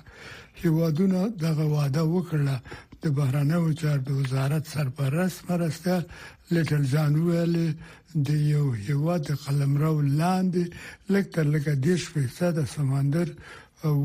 هیوادونه 0.62 1.20
دغه 1.46 1.64
وعده 1.74 2.04
وکړه 2.14 2.56
د 3.04 3.06
بهرانه 3.18 3.58
چارو 3.82 4.02
د 4.08 4.10
وزارت 4.22 4.64
سرپرست 4.76 5.38
مرسته 5.50 5.94
لیټل 6.56 6.84
ځان 6.94 7.14
ویل 7.26 7.56
د 8.28 8.30
یو 8.54 8.66
هیواد 8.88 9.22
د 9.26 9.32
قلمرو 9.46 9.96
لاندې 10.22 10.64
لکتر 11.14 11.46
لکه 11.56 11.72
د 11.86 11.86
10% 12.04 12.58
د 12.60 12.62
سمندر 12.76 13.28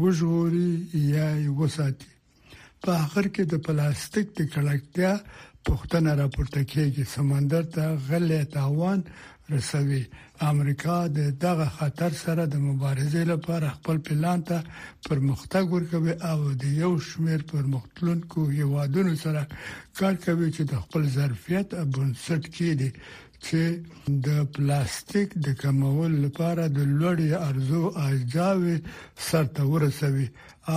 وژغوري 0.01 0.73
یا 1.15 1.29
وساتي 1.61 2.09
په 2.85 2.91
اخر 3.05 3.25
کې 3.35 3.43
د 3.53 3.55
پلاستیک 3.67 4.27
د 4.39 4.41
کلکتیا 4.55 5.13
پښتنه 5.67 6.11
راپورته 6.21 6.61
کېږي 6.73 7.05
سمندر 7.17 7.63
ته 7.77 7.85
غلې 8.09 8.41
تاوان 8.57 9.01
رسوي 9.53 10.03
امریکا 10.51 10.97
د 11.17 11.19
دغه 11.45 11.67
خطر 11.79 12.13
سره 12.25 12.43
د 12.53 12.61
مبارزې 12.69 13.23
لپاره 13.33 13.69
خپل 13.77 13.97
پلان 14.07 14.41
ته 14.51 14.63
پرمختګ 15.09 15.65
ورکوي 15.75 16.15
او 16.31 16.39
د 16.63 16.65
یو 16.85 16.93
شمیر 17.09 17.43
پرمختلونکو 17.51 18.47
هیوادونو 18.55 19.13
سره 19.25 19.43
کار 19.99 20.15
کوي 20.25 20.49
چې 20.57 20.63
د 20.73 20.83
خپل 20.85 21.03
ظرفیت 21.19 21.69
او 21.81 21.85
بنسټ 21.99 22.43
کې 22.55 22.71
دي 22.81 22.91
چې 23.47 23.61
د 24.29 24.51
پلاستیک 24.55 25.29
د 25.47 25.57
کمول 25.63 26.13
لپاره 26.25 26.63
د 26.79 26.91
لوړې 26.99 27.31
ارزو 27.49 27.83
اجاوي 28.09 28.77
سرته 29.31 29.63
ورسوي 29.73 30.29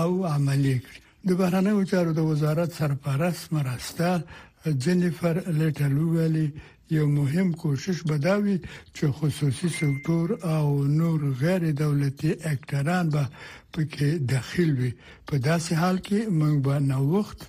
او 0.02 0.10
عملي 0.36 0.78
کړي 0.84 1.02
د 1.30 1.40
بهرنیو 1.44 1.84
چارو 1.94 2.14
د 2.20 2.32
وزارت 2.32 2.70
سرپرست 2.82 3.54
مرسته 3.60 4.74
جنیفر 4.86 5.36
لیټل 5.60 5.94
ویلي 6.16 6.48
یو 6.96 7.06
مهم 7.18 7.50
کوشش 7.62 8.00
بداوي 8.10 8.58
چې 8.96 9.04
خصوصي 9.20 9.70
سکتور 9.80 10.28
او 10.58 10.68
نور 10.98 11.20
غیر 11.42 11.64
دولتي 11.82 12.32
اکټران 12.52 13.06
به 13.16 13.26
پکې 13.74 14.10
داخل 14.34 14.70
وي 14.80 14.92
په 15.32 15.36
داسې 15.48 15.72
حال 15.82 15.98
کې 16.08 16.20
موږ 16.40 16.56
به 16.66 16.76
نو 16.90 17.00
وخت 17.16 17.40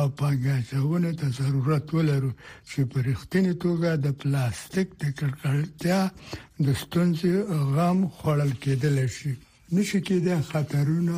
او 0.00 0.04
پنګاځونه 0.20 1.10
ته 1.22 1.26
ضرورت 1.40 1.86
ولرو 1.96 2.32
چې 2.70 2.80
په 2.94 2.98
رښتینې 3.08 3.54
توګه 3.62 3.90
د 4.06 4.16
پلاستیک 4.24 4.88
د 5.04 5.14
ککړتیا 5.20 6.00
د 6.64 6.66
ستونزې 6.82 7.34
غام 7.74 7.98
خړل 8.16 8.52
کېدل 8.64 8.96
شي 9.20 9.32
نشي 9.74 10.00
کېدای 10.08 10.40
خطرونه 10.52 11.16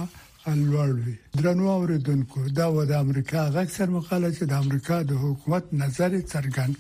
لوړوي 0.66 1.14
درنو 1.38 1.66
اوریدونکو 1.78 2.38
دا 2.58 2.66
و 2.74 2.84
د 2.90 3.00
امریکا 3.06 3.42
غږ 3.56 3.68
سر 3.76 3.88
مقاله 3.96 4.28
چې 4.36 4.44
د 4.50 4.52
امریکا 4.66 4.96
د 5.08 5.12
حکومت 5.22 5.64
نظر 5.82 6.12
څرګند 6.34 6.76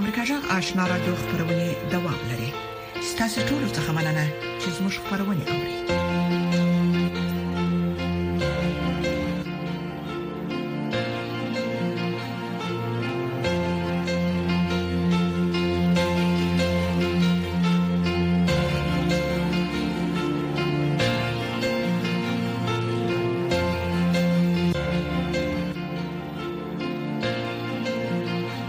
امریکا 0.00 0.24
جغ 0.24 0.50
آشنا 0.56 0.86
را 0.86 0.96
دوه 0.98 1.14
خبرونه 1.16 1.74
دوام 1.90 2.14
لري 2.30 2.50
ستاسو 3.10 3.40
ټول 3.48 3.62
څه 3.76 3.80
مننه 3.96 4.24
چې 4.60 4.68
زموږ 4.76 4.94
خبرونه 5.04 5.42
اوري 5.52 5.79